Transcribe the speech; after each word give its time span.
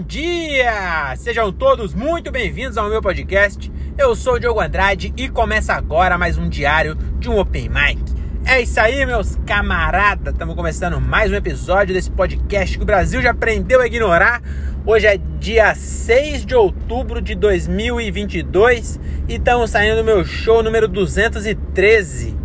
dia! 0.00 1.14
Sejam 1.16 1.52
todos 1.52 1.94
muito 1.94 2.30
bem-vindos 2.30 2.78
ao 2.78 2.88
meu 2.88 3.02
podcast. 3.02 3.70
Eu 3.98 4.14
sou 4.16 4.34
o 4.34 4.38
Diogo 4.38 4.60
Andrade 4.60 5.12
e 5.16 5.28
começa 5.28 5.74
agora 5.74 6.16
mais 6.16 6.38
um 6.38 6.48
diário 6.48 6.94
de 7.18 7.28
um 7.28 7.38
Open 7.38 7.68
Mic. 7.68 8.00
É 8.46 8.60
isso 8.62 8.80
aí, 8.80 9.04
meus 9.04 9.36
camaradas! 9.46 10.32
Estamos 10.32 10.54
começando 10.54 11.00
mais 11.00 11.30
um 11.30 11.34
episódio 11.34 11.94
desse 11.94 12.10
podcast 12.10 12.78
que 12.78 12.82
o 12.82 12.86
Brasil 12.86 13.20
já 13.20 13.32
aprendeu 13.32 13.80
a 13.80 13.86
ignorar. 13.86 14.42
Hoje 14.86 15.06
é 15.06 15.18
dia 15.38 15.74
6 15.74 16.46
de 16.46 16.54
outubro 16.54 17.20
de 17.20 17.34
2022 17.34 18.98
e 19.28 19.34
estamos 19.34 19.70
saindo 19.70 19.96
do 19.96 20.04
meu 20.04 20.24
show 20.24 20.62
número 20.62 20.88
213 20.88 22.38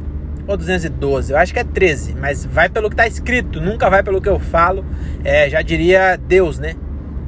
ou 0.48 0.56
212, 0.56 1.32
eu 1.32 1.40
acho 1.40 1.52
que 1.52 1.60
é 1.60 1.64
13, 1.64 2.16
mas 2.20 2.46
vai 2.46 2.70
pelo 2.70 2.88
que 2.88 2.96
tá 2.96 3.08
escrito, 3.08 3.60
nunca 3.60 3.90
vai 3.90 4.04
pelo 4.04 4.22
que 4.22 4.30
eu 4.30 4.40
falo. 4.40 4.86
É, 5.24 5.50
já 5.50 5.62
diria 5.64 6.18
Deus, 6.18 6.60
né? 6.60 6.76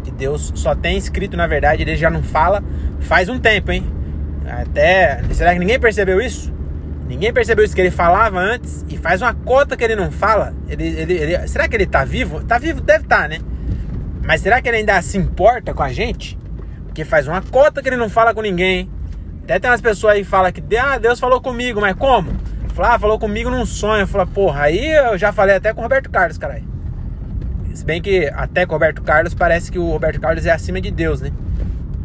Que 0.08 0.12
Deus 0.12 0.54
só 0.56 0.74
tem 0.74 0.98
escrito, 0.98 1.36
na 1.36 1.48
verdade, 1.48 1.82
ele 1.82 1.98
já 1.98 2.10
não 2.10 2.24
fala 2.24 2.64
faz 3.02 3.28
um 3.28 3.38
tempo, 3.38 3.74
hein? 3.74 3.86
Até. 4.48 5.22
Será 5.34 5.52
que 5.52 5.60
ninguém 5.60 5.78
percebeu 5.78 6.22
isso? 6.22 6.54
Ninguém 7.10 7.34
percebeu 7.34 7.66
isso 7.66 7.76
que 7.76 7.82
ele 7.82 7.92
falava 7.92 8.40
antes 8.40 8.86
e 8.88 8.96
faz 8.96 9.22
uma 9.22 9.34
cota 9.34 9.76
que 9.76 9.84
ele 9.84 9.98
não 9.98 10.10
fala. 10.10 10.54
Ele, 10.70 10.88
ele, 10.88 11.14
ele 11.14 11.48
será 11.50 11.68
que 11.68 11.76
ele 11.76 11.86
tá 11.86 12.06
vivo? 12.06 12.42
Tá 12.42 12.58
vivo, 12.58 12.80
deve 12.80 13.04
estar, 13.04 13.24
tá, 13.24 13.28
né? 13.28 13.40
Mas 14.24 14.40
será 14.40 14.62
que 14.62 14.70
ele 14.70 14.78
ainda 14.78 15.02
se 15.02 15.18
importa 15.18 15.74
com 15.74 15.84
a 15.84 15.92
gente? 15.92 16.40
Porque 16.86 17.04
faz 17.04 17.28
uma 17.28 17.42
cota 17.42 17.82
que 17.82 17.90
ele 17.90 17.98
não 17.98 18.10
fala 18.10 18.34
com 18.34 18.42
ninguém. 18.42 18.90
Até 19.44 19.60
tem 19.60 19.70
umas 19.70 19.82
pessoas 19.82 20.14
aí 20.14 20.24
que 20.24 20.30
falam 20.30 20.54
que 20.54 20.64
ah, 20.78 20.98
Deus 20.98 21.20
falou 21.20 21.42
comigo, 21.42 21.82
mas 21.82 21.98
como? 21.98 22.32
Falou, 22.74 22.92
ah, 22.94 22.98
falou 22.98 23.20
comigo 23.20 23.50
num 23.50 23.66
sonho. 23.66 24.08
Falei, 24.08 24.28
porra, 24.34 24.62
aí 24.62 24.88
eu 24.88 25.18
já 25.18 25.34
falei 25.34 25.58
até 25.58 25.74
com 25.74 25.82
o 25.82 25.84
Roberto 25.84 26.10
Carlos, 26.10 26.38
caralho. 26.38 26.77
Se 27.74 27.86
bem 27.86 28.02
que 28.02 28.28
até 28.34 28.66
com 28.66 28.74
o 28.74 28.76
Roberto 28.76 29.02
Carlos 29.02 29.34
parece 29.34 29.72
que 29.72 29.80
o 29.80 29.90
Roberto 29.90 30.20
Carlos 30.20 30.46
é 30.46 30.52
acima 30.52 30.82
de 30.82 30.92
Deus, 30.92 31.22
né? 31.22 31.32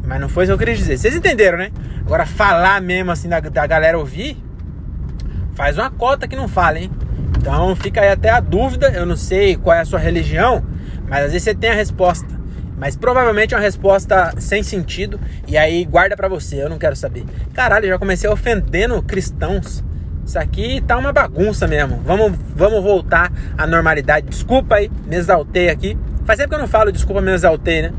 Mas 0.05 0.21
não 0.21 0.29
foi 0.29 0.45
isso 0.45 0.51
que 0.51 0.55
eu 0.55 0.59
queria 0.59 0.77
dizer. 0.77 0.99
Vocês 0.99 1.15
entenderam, 1.15 1.59
né? 1.59 1.71
Agora 2.05 2.27
falar 2.27 2.81
mesmo 2.83 3.11
assim 3.11 3.29
da, 3.29 3.41
da 3.41 3.67
galera 3.67 3.99
ouvir, 3.99 4.37
faz 5.55 5.79
uma 5.79 5.91
cota 5.91 6.27
que 6.29 6.37
não 6.37 6.49
fala, 6.49 6.79
hein? 6.79 6.91
Então 7.39 7.75
fica 7.75 8.01
aí 8.01 8.09
até 8.11 8.31
a 8.31 8.41
dúvida. 8.41 8.91
Eu 8.91 9.07
não 9.07 9.17
sei 9.17 9.57
qual 9.57 9.77
é 9.77 9.81
a 9.81 9.85
sua 9.85 9.99
religião, 9.99 10.65
mas 11.09 11.25
às 11.25 11.33
vezes 11.33 11.45
você 11.45 11.55
tem 11.55 11.71
a 11.71 11.75
resposta. 11.75 12.29
Mas 12.77 12.97
provavelmente 12.97 13.55
é 13.55 13.57
uma 13.57 13.63
resposta 13.63 14.35
sem 14.39 14.63
sentido. 14.63 15.21
E 15.47 15.57
aí 15.57 15.85
guarda 15.85 16.17
pra 16.17 16.29
você, 16.29 16.63
eu 16.63 16.69
não 16.69 16.79
quero 16.79 16.97
saber. 16.97 17.25
Caralho, 17.55 17.89
já 17.89 17.99
comecei 17.99 18.29
ofendendo 18.29 19.01
cristãos. 19.03 19.85
Isso 20.33 20.39
aqui 20.39 20.81
tá 20.87 20.97
uma 20.97 21.13
bagunça 21.13 21.69
mesmo. 21.69 22.01
Vamos, 22.07 22.33
vamos 22.57 22.83
voltar 22.83 23.31
à 23.59 23.67
normalidade. 23.67 24.29
Desculpa 24.31 24.77
aí, 24.77 24.91
me 25.05 25.15
exaltei 25.15 25.69
aqui. 25.69 25.95
Faz 26.25 26.39
tempo 26.39 26.49
que 26.49 26.55
eu 26.55 26.59
não 26.59 26.67
falo 26.67 26.91
desculpa, 26.91 27.21
me 27.21 27.31
exaltei, 27.31 27.83
né? 27.83 27.93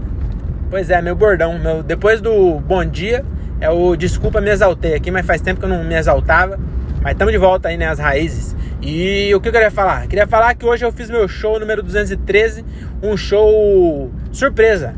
Pois 0.68 0.90
é, 0.90 1.00
meu 1.00 1.16
bordão. 1.16 1.60
Meu, 1.60 1.84
depois 1.84 2.22
do 2.22 2.60
bom 2.60 2.84
dia, 2.84 3.24
é 3.62 3.70
o 3.70 3.96
desculpa, 3.96 4.42
me 4.42 4.50
exaltei 4.50 4.96
aqui, 4.96 5.12
mas 5.12 5.28
faz 5.28 5.42
tempo 5.42 5.60
que 5.60 5.66
eu 5.68 5.70
não 5.70 5.84
me 5.84 5.94
exaltava. 5.94 6.60
Mas 7.04 7.12
estamos 7.12 7.32
de 7.32 7.38
volta 7.38 7.70
aí, 7.70 7.78
né? 7.78 7.86
As 7.86 8.00
raízes. 8.00 8.56
E 8.82 9.32
o 9.36 9.40
que 9.40 9.50
eu 9.50 9.54
queria 9.54 9.70
falar? 9.70 10.08
Queria 10.08 10.26
falar 10.26 10.56
que 10.56 10.66
hoje 10.66 10.84
eu 10.84 10.92
fiz 10.92 11.12
meu 11.12 11.28
show 11.28 11.60
número 11.60 11.84
213, 11.84 12.66
um 13.04 13.16
show 13.16 14.12
surpresa. 14.32 14.96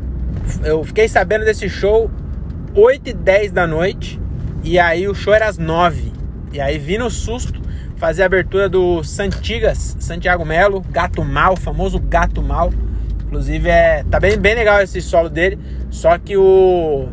Eu 0.64 0.82
fiquei 0.84 1.06
sabendo 1.06 1.44
desse 1.44 1.68
show 1.68 2.10
8 2.74 3.10
e 3.10 3.12
10 3.12 3.52
da 3.52 3.66
noite. 3.66 4.18
E 4.64 4.78
aí 4.78 5.06
o 5.06 5.14
show 5.14 5.34
era 5.34 5.46
às 5.48 5.58
9. 5.58 6.15
E 6.52 6.60
aí 6.60 6.78
vi 6.78 6.98
no 6.98 7.10
susto 7.10 7.60
fazer 7.96 8.22
a 8.22 8.26
abertura 8.26 8.68
do 8.68 9.02
Santigas, 9.02 9.96
Santiago 9.98 10.44
Melo, 10.44 10.84
Gato 10.90 11.24
Mal, 11.24 11.56
famoso 11.56 11.98
Gato 11.98 12.42
Mal. 12.42 12.72
Inclusive 13.26 13.68
é 13.68 14.04
tá 14.10 14.20
bem, 14.20 14.38
bem 14.38 14.54
legal 14.54 14.80
esse 14.80 15.00
solo 15.00 15.28
dele, 15.28 15.58
só 15.90 16.16
que 16.18 16.36
o, 16.36 17.08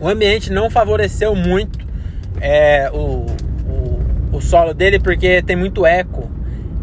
o 0.00 0.08
ambiente 0.08 0.52
não 0.52 0.68
favoreceu 0.68 1.34
muito 1.34 1.78
é, 2.40 2.90
o, 2.92 3.26
o, 3.66 4.36
o 4.36 4.40
solo 4.40 4.74
dele 4.74 4.98
porque 4.98 5.42
tem 5.42 5.56
muito 5.56 5.86
eco. 5.86 6.30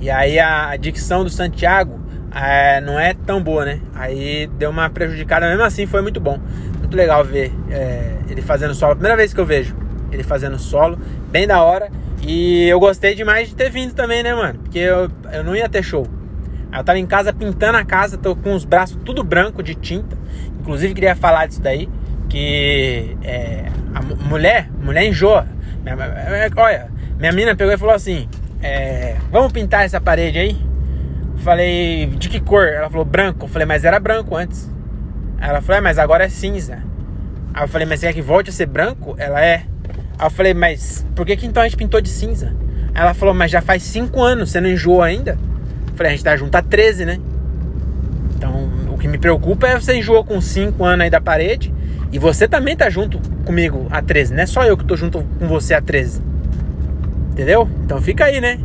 E 0.02 0.10
aí 0.10 0.40
a 0.40 0.78
dicção 0.78 1.24
do 1.24 1.30
Santiago 1.30 2.00
é, 2.34 2.80
não 2.80 2.98
é 2.98 3.14
tão 3.14 3.44
boa, 3.44 3.66
né? 3.66 3.82
Aí 3.94 4.48
deu 4.58 4.70
uma 4.70 4.90
prejudicada, 4.90 5.48
mesmo 5.50 5.64
assim 5.64 5.86
foi 5.86 6.02
muito 6.02 6.22
bom. 6.22 6.40
Muito 6.80 6.96
legal 6.96 7.24
ver 7.26 7.52
é, 7.70 8.16
ele 8.30 8.42
fazendo 8.42 8.74
solo. 8.74 8.94
Primeira 8.94 9.18
vez 9.18 9.34
que 9.34 9.40
eu 9.40 9.46
vejo 9.46 9.76
ele 10.12 10.24
fazendo 10.24 10.58
solo 10.58 10.98
bem 11.30 11.48
da 11.48 11.62
hora. 11.64 11.90
E 12.22 12.68
eu 12.68 12.80
gostei 12.80 13.16
demais 13.16 13.48
de 13.50 13.56
ter 13.56 13.70
vindo 13.70 13.94
também, 13.94 14.22
né, 14.22 14.34
mano? 14.34 14.60
Porque 14.60 14.80
eu, 14.80 15.10
eu 15.32 15.44
não 15.44 15.56
ia 15.56 15.70
ter 15.70 15.84
show. 15.84 16.06
Aí 16.72 16.80
eu 16.80 16.84
tava 16.84 17.00
em 17.00 17.06
casa 17.06 17.34
pintando 17.34 17.78
a 17.78 17.86
casa, 17.86 18.18
tô 18.18 18.36
com 18.36 18.54
os 18.54 18.66
braços 18.66 18.98
tudo 19.06 19.24
branco 19.24 19.64
de 19.64 19.76
tinta. 19.76 20.18
Inclusive 20.60 20.94
queria 20.94 21.16
falar 21.16 21.48
disso 21.48 21.62
daí, 21.62 21.90
que 22.28 23.18
é, 23.24 23.66
a 23.96 24.02
mulher, 24.02 24.70
mulher 24.82 25.06
enjoa. 25.06 25.48
Minha, 25.84 25.96
olha, 26.58 26.92
minha 27.18 27.32
mina 27.32 27.56
pegou 27.56 27.74
e 27.74 27.78
falou 27.78 27.96
assim: 27.96 28.28
é, 28.62 29.16
Vamos 29.32 29.52
pintar 29.52 29.86
essa 29.86 30.00
parede 30.02 30.38
aí? 30.38 30.58
Falei, 31.38 32.08
de 32.18 32.28
que 32.28 32.40
cor? 32.40 32.68
Ela 32.68 32.90
falou 32.90 33.06
branco. 33.06 33.46
Eu 33.46 33.50
falei, 33.50 33.66
mas 33.66 33.86
era 33.86 34.00
branco 34.00 34.36
antes. 34.36 34.70
Ela 35.40 35.62
falou, 35.62 35.78
é, 35.78 35.82
mas 35.82 35.98
agora 35.98 36.26
é 36.26 36.30
cinza. 36.30 36.84
Aí 37.54 37.64
eu 37.64 37.68
falei, 37.68 37.88
mas 37.88 38.00
você 38.00 38.08
quer 38.08 38.14
que 38.14 38.22
volte 38.22 38.50
a 38.50 38.54
ser 38.54 38.66
branco? 38.66 39.16
Ela 39.18 39.44
é. 39.44 39.64
Aí 40.20 40.26
eu 40.26 40.30
falei, 40.30 40.54
mas 40.54 41.06
por 41.16 41.26
que, 41.26 41.38
que 41.38 41.46
então 41.46 41.64
a 41.64 41.66
gente 41.66 41.78
pintou 41.78 42.02
de 42.02 42.10
cinza? 42.10 42.54
Aí 42.94 43.02
ela 43.02 43.14
falou, 43.14 43.34
mas 43.34 43.50
já 43.50 43.62
faz 43.62 43.84
5 43.84 44.22
anos, 44.22 44.52
você 44.52 44.60
não 44.60 44.70
enjoou 44.70 45.02
ainda? 45.02 45.38
Eu 45.88 45.96
falei, 45.96 46.12
a 46.12 46.16
gente 46.16 46.26
tá 46.26 46.36
junto 46.36 46.54
há 46.56 46.62
13, 46.62 47.06
né? 47.06 47.20
Então, 48.36 48.70
o 48.90 48.98
que 48.98 49.08
me 49.08 49.18
preocupa 49.18 49.66
é 49.66 49.80
você 49.80 49.96
enjoou 49.96 50.26
com 50.26 50.42
5 50.42 50.84
anos 50.84 51.06
aí 51.06 51.10
da 51.10 51.22
parede 51.22 51.74
e 52.12 52.20
você 52.20 52.50
também 52.50 52.76
tá 52.76 52.90
junto 52.90 53.18
comigo 53.46 53.88
há 53.90 54.02
13, 54.02 54.34
não 54.34 54.44
é 54.44 54.46
só 54.46 54.66
eu 54.66 54.76
que 54.76 54.84
tô 54.84 54.98
junto 54.98 55.24
com 55.40 55.48
você 55.48 55.74
há 55.74 55.82
13. 55.82 56.22
Entendeu? 57.32 57.70
Então 57.86 58.02
fica 58.02 58.26
aí, 58.26 58.42
né? 58.42 58.60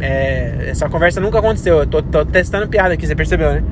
É, 0.00 0.66
essa 0.68 0.90
conversa 0.90 1.22
nunca 1.22 1.38
aconteceu. 1.38 1.78
Eu 1.78 1.86
tô, 1.86 2.02
tô, 2.02 2.26
testando 2.26 2.68
piada 2.68 2.92
aqui, 2.92 3.06
você 3.06 3.14
percebeu, 3.14 3.54
né? 3.54 3.64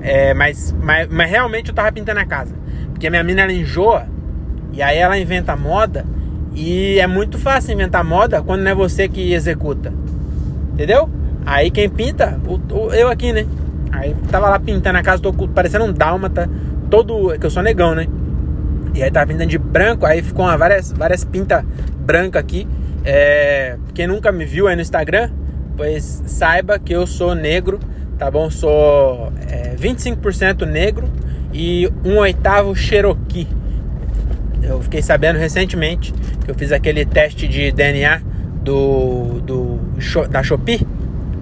É, 0.00 0.32
mas, 0.32 0.72
mas, 0.80 1.08
mas 1.08 1.28
realmente 1.28 1.70
eu 1.70 1.74
tava 1.74 1.90
pintando 1.90 2.20
a 2.20 2.24
casa. 2.24 2.54
Porque 2.92 3.08
a 3.08 3.10
minha 3.10 3.24
mina 3.24 3.42
ela 3.42 3.52
enjoa 3.52 4.06
e 4.72 4.80
aí 4.80 4.96
ela 4.96 5.18
inventa 5.18 5.56
moda 5.56 6.04
e 6.54 6.98
é 6.98 7.06
muito 7.06 7.38
fácil 7.38 7.72
inventar 7.72 8.04
moda 8.04 8.42
quando 8.42 8.62
não 8.62 8.70
é 8.70 8.74
você 8.74 9.08
que 9.08 9.32
executa. 9.32 9.92
Entendeu? 10.72 11.08
Aí 11.44 11.70
quem 11.70 11.88
pinta, 11.88 12.38
eu 12.92 13.08
aqui, 13.08 13.32
né? 13.32 13.46
Aí 13.92 14.14
tava 14.30 14.48
lá 14.48 14.58
pintando 14.58 14.98
a 14.98 15.02
casa, 15.02 15.22
tô 15.22 15.32
parecendo 15.48 15.84
um 15.84 15.92
dálmata, 15.92 16.48
todo. 16.90 17.38
que 17.38 17.46
eu 17.46 17.50
sou 17.50 17.62
negão, 17.62 17.94
né? 17.94 18.06
E 18.94 19.02
aí 19.02 19.10
tava 19.10 19.26
pintando 19.26 19.50
de 19.50 19.58
branco, 19.58 20.06
aí 20.06 20.22
ficou 20.22 20.44
uma, 20.44 20.56
várias, 20.56 20.92
várias 20.92 21.24
pintas 21.24 21.64
brancas 21.98 22.40
aqui. 22.40 22.66
É, 23.04 23.76
quem 23.92 24.06
nunca 24.06 24.32
me 24.32 24.44
viu 24.44 24.66
aí 24.66 24.76
no 24.76 24.82
Instagram, 24.82 25.30
pois 25.76 26.22
saiba 26.26 26.78
que 26.78 26.92
eu 26.92 27.06
sou 27.06 27.34
negro, 27.34 27.78
tá 28.18 28.30
bom? 28.30 28.48
Sou 28.50 29.32
é, 29.48 29.74
25% 29.76 30.64
negro 30.64 31.08
e 31.52 31.90
um 32.04 32.18
oitavo 32.18 32.74
Cherokee. 32.74 33.48
Eu 34.66 34.80
fiquei 34.80 35.02
sabendo 35.02 35.38
recentemente 35.38 36.12
que 36.44 36.50
eu 36.50 36.54
fiz 36.54 36.72
aquele 36.72 37.04
teste 37.04 37.46
de 37.46 37.70
DNA 37.70 38.20
do, 38.62 39.40
do 39.40 39.80
da 40.30 40.42
Shopee. 40.42 40.86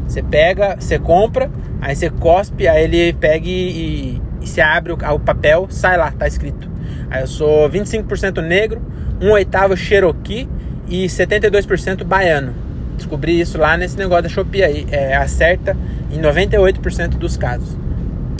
Você 0.06 0.22
pega, 0.22 0.76
você 0.78 0.98
compra, 0.98 1.50
aí 1.80 1.94
você 1.94 2.10
cospe, 2.10 2.68
aí 2.68 2.84
ele 2.84 3.12
pega 3.14 3.46
e, 3.46 4.20
e, 4.40 4.46
se 4.46 4.60
abre 4.60 4.92
o, 4.92 4.96
o, 4.96 5.20
papel, 5.20 5.66
sai 5.70 5.96
lá, 5.96 6.10
tá 6.10 6.26
escrito. 6.26 6.68
Aí 7.10 7.22
eu 7.22 7.26
sou 7.26 7.70
25% 7.70 8.42
negro, 8.42 8.82
um 9.20 9.30
oitavo 9.30 9.76
Cherokee 9.76 10.48
e 10.88 11.06
72% 11.06 12.04
baiano. 12.04 12.54
Descobri 12.96 13.40
isso 13.40 13.56
lá 13.56 13.76
nesse 13.76 13.96
negócio 13.96 14.24
da 14.24 14.28
Shopee 14.28 14.62
aí. 14.62 14.86
É, 14.90 15.16
acerta 15.16 15.76
em 16.10 16.20
98% 16.20 17.10
dos 17.10 17.36
casos. 17.36 17.78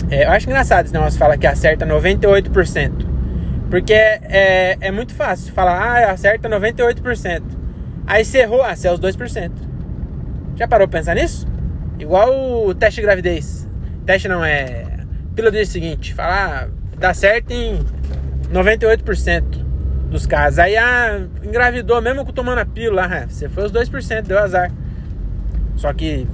É, 0.09 0.25
eu 0.25 0.29
acho 0.29 0.47
engraçado 0.47 0.85
esse 0.85 0.93
negócio 0.93 1.17
fala 1.17 1.37
que 1.37 1.47
acerta 1.47 1.85
98%. 1.85 3.02
Porque 3.73 3.91
é, 3.91 4.77
é 4.79 4.91
muito 4.91 5.15
fácil 5.15 5.51
falar, 5.51 5.81
ah, 5.81 6.11
acerta 6.11 6.47
98%. 6.47 7.41
Aí 8.05 8.23
você 8.23 8.41
errou, 8.41 8.61
ah, 8.61 8.75
você 8.75 8.87
é 8.87 8.91
os 8.93 8.99
2%. 8.99 9.51
Já 10.55 10.67
parou 10.67 10.87
pra 10.87 10.99
pensar 10.99 11.15
nisso? 11.15 11.47
Igual 11.97 12.67
o 12.67 12.75
teste 12.75 13.01
de 13.01 13.07
gravidez. 13.07 13.67
Teste 14.05 14.27
não 14.27 14.45
é. 14.45 14.85
Pílula 15.33 15.49
do 15.49 15.55
dia 15.55 15.65
seguinte. 15.65 16.13
Falar, 16.13 16.65
ah, 16.65 16.69
dá 16.99 17.15
certo 17.15 17.49
em 17.49 17.79
98% 18.51 19.65
dos 20.07 20.27
casos. 20.27 20.59
Aí, 20.59 20.77
ah, 20.77 21.23
engravidou 21.43 21.99
mesmo 21.99 22.31
tomando 22.31 22.59
a 22.59 22.65
pílula. 22.67 23.05
Ah, 23.05 23.25
você 23.27 23.49
foi 23.49 23.65
os 23.65 23.71
2%, 23.71 24.21
deu 24.21 24.37
azar. 24.37 24.71
Só 25.77 25.91
que, 25.93 26.27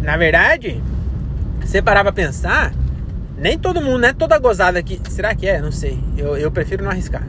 na 0.00 0.16
verdade, 0.16 0.82
você 1.60 1.80
parar 1.80 2.02
pra 2.02 2.12
pensar, 2.12 2.72
nem 3.38 3.58
todo 3.58 3.80
mundo, 3.80 3.98
né? 3.98 4.12
Toda 4.12 4.38
gozada 4.38 4.78
aqui. 4.78 5.00
Será 5.08 5.34
que 5.34 5.46
é? 5.46 5.60
Não 5.60 5.72
sei. 5.72 5.98
Eu, 6.16 6.36
eu 6.36 6.50
prefiro 6.50 6.84
não 6.84 6.90
arriscar. 6.90 7.26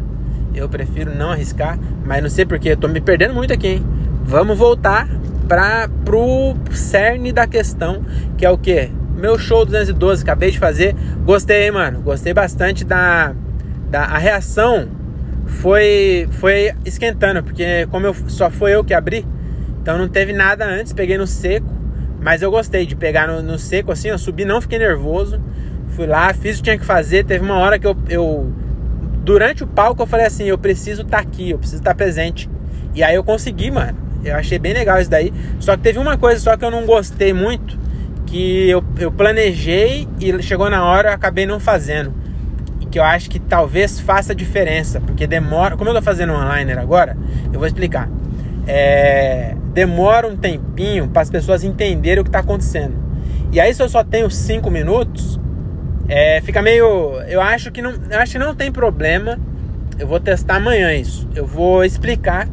Eu 0.54 0.68
prefiro 0.68 1.14
não 1.16 1.32
arriscar, 1.32 1.78
mas 2.06 2.22
não 2.22 2.30
sei 2.30 2.46
porque. 2.46 2.70
Eu 2.70 2.78
tô 2.78 2.88
me 2.88 3.02
perdendo 3.02 3.34
muito 3.34 3.54
aqui, 3.54 3.68
hein? 3.68 3.86
Vamos 4.24 4.58
voltar 4.58 5.08
para 5.48 5.90
pro 6.06 6.56
cerne 6.72 7.32
da 7.32 7.48
questão, 7.48 8.04
que 8.38 8.46
é 8.46 8.50
o 8.50 8.58
que? 8.58 8.92
meu 9.20 9.38
show 9.38 9.66
212, 9.66 10.24
acabei 10.24 10.50
de 10.50 10.58
fazer. 10.58 10.96
Gostei, 11.26 11.70
mano. 11.70 12.02
Gostei 12.02 12.34
bastante 12.34 12.84
da, 12.84 13.34
da 13.90 14.06
a 14.06 14.18
reação. 14.18 14.88
Foi 15.46 16.28
foi 16.32 16.74
esquentando, 16.86 17.44
porque 17.44 17.88
como 17.92 18.08
eu, 18.08 18.16
só 18.28 18.50
foi 18.50 18.76
eu 18.76 18.84
que 18.84 18.94
abri, 18.94 19.26
então 19.82 19.98
não 19.98 20.08
teve 20.08 20.32
nada 20.32 20.66
antes, 20.66 20.94
peguei 20.94 21.18
no 21.18 21.28
seco. 21.28 21.68
Mas 22.22 22.42
eu 22.42 22.52
gostei 22.52 22.86
de 22.86 22.96
pegar 22.96 23.28
no, 23.28 23.42
no 23.42 23.58
seco 23.58 23.92
assim, 23.92 24.10
eu 24.10 24.18
subi, 24.18 24.46
não 24.46 24.62
fiquei 24.62 24.80
nervoso. 24.80 25.40
Fui 26.00 26.08
lá, 26.08 26.34
fiz 26.34 26.56
o 26.56 26.58
que 26.60 26.64
tinha 26.64 26.78
que 26.78 26.86
fazer. 26.86 27.26
Teve 27.26 27.44
uma 27.44 27.58
hora 27.58 27.78
que 27.78 27.86
eu, 27.86 27.94
eu 28.08 28.50
durante 29.22 29.66
o 29.66 29.68
palco 29.68 30.02
eu 30.02 30.08
falei 30.08 30.28
assim, 30.28 30.46
eu 30.46 30.58
preciso 30.58 31.02
estar 31.02 31.18
tá 31.18 31.24
aqui, 31.24 31.50
eu 31.50 31.58
preciso 31.58 31.82
estar 31.82 31.92
tá 31.92 31.96
presente. 31.96 32.50
E 32.96 33.04
aí 33.04 33.16
eu 33.16 33.22
consegui, 33.22 33.70
mano. 33.70 33.98
Eu 34.24 34.38
achei 34.38 34.58
bem 34.58 34.72
legal 34.72 35.02
isso 35.02 35.10
daí. 35.10 35.34
Só 35.60 35.76
que 35.76 35.84
teve 35.84 36.00
uma 36.00 36.18
coisa 36.18 36.40
só 36.40 36.56
que 36.56 36.64
eu 36.64 36.72
não 36.72 36.86
gostei 36.86 37.34
muito, 37.34 37.78
que 38.26 38.70
eu, 38.70 38.82
eu 38.98 39.12
planejei 39.12 40.08
e 40.22 40.42
chegou 40.42 40.70
na 40.70 40.86
hora 40.86 41.10
eu 41.10 41.14
acabei 41.14 41.46
não 41.46 41.60
fazendo. 41.60 42.14
Que 42.90 42.98
eu 42.98 43.04
acho 43.04 43.30
que 43.30 43.38
talvez 43.38 44.00
faça 44.00 44.34
diferença, 44.34 45.02
porque 45.02 45.28
demora. 45.28 45.76
Como 45.76 45.90
eu 45.90 45.94
tô 45.96 46.02
fazendo 46.02 46.32
online 46.32 46.72
agora, 46.72 47.18
eu 47.52 47.60
vou 47.60 47.68
explicar. 47.68 48.10
É, 48.66 49.54
demora 49.74 50.26
um 50.26 50.38
tempinho 50.38 51.10
para 51.10 51.24
as 51.24 51.30
pessoas 51.30 51.62
entenderem 51.62 52.22
o 52.22 52.24
que 52.24 52.30
está 52.30 52.40
acontecendo. 52.40 52.96
E 53.52 53.60
aí, 53.60 53.74
se 53.74 53.84
eu 53.84 53.90
só 53.90 54.02
tenho 54.02 54.32
cinco 54.32 54.72
minutos, 54.72 55.38
é, 56.10 56.42
fica 56.42 56.62
meio. 56.62 57.22
Eu 57.28 57.40
acho 57.40 57.72
que 57.72 57.82
não. 57.82 57.94
Acho 58.20 58.34
que 58.34 58.40
não 58.40 58.56
tem 58.56 58.72
problema. 58.72 59.40
Eu 59.98 60.08
vou 60.08 60.20
testar 60.20 60.56
amanhã 60.56 60.94
isso. 60.94 61.30
Eu 61.36 61.46
vou 61.46 61.84
explicar 61.84 62.48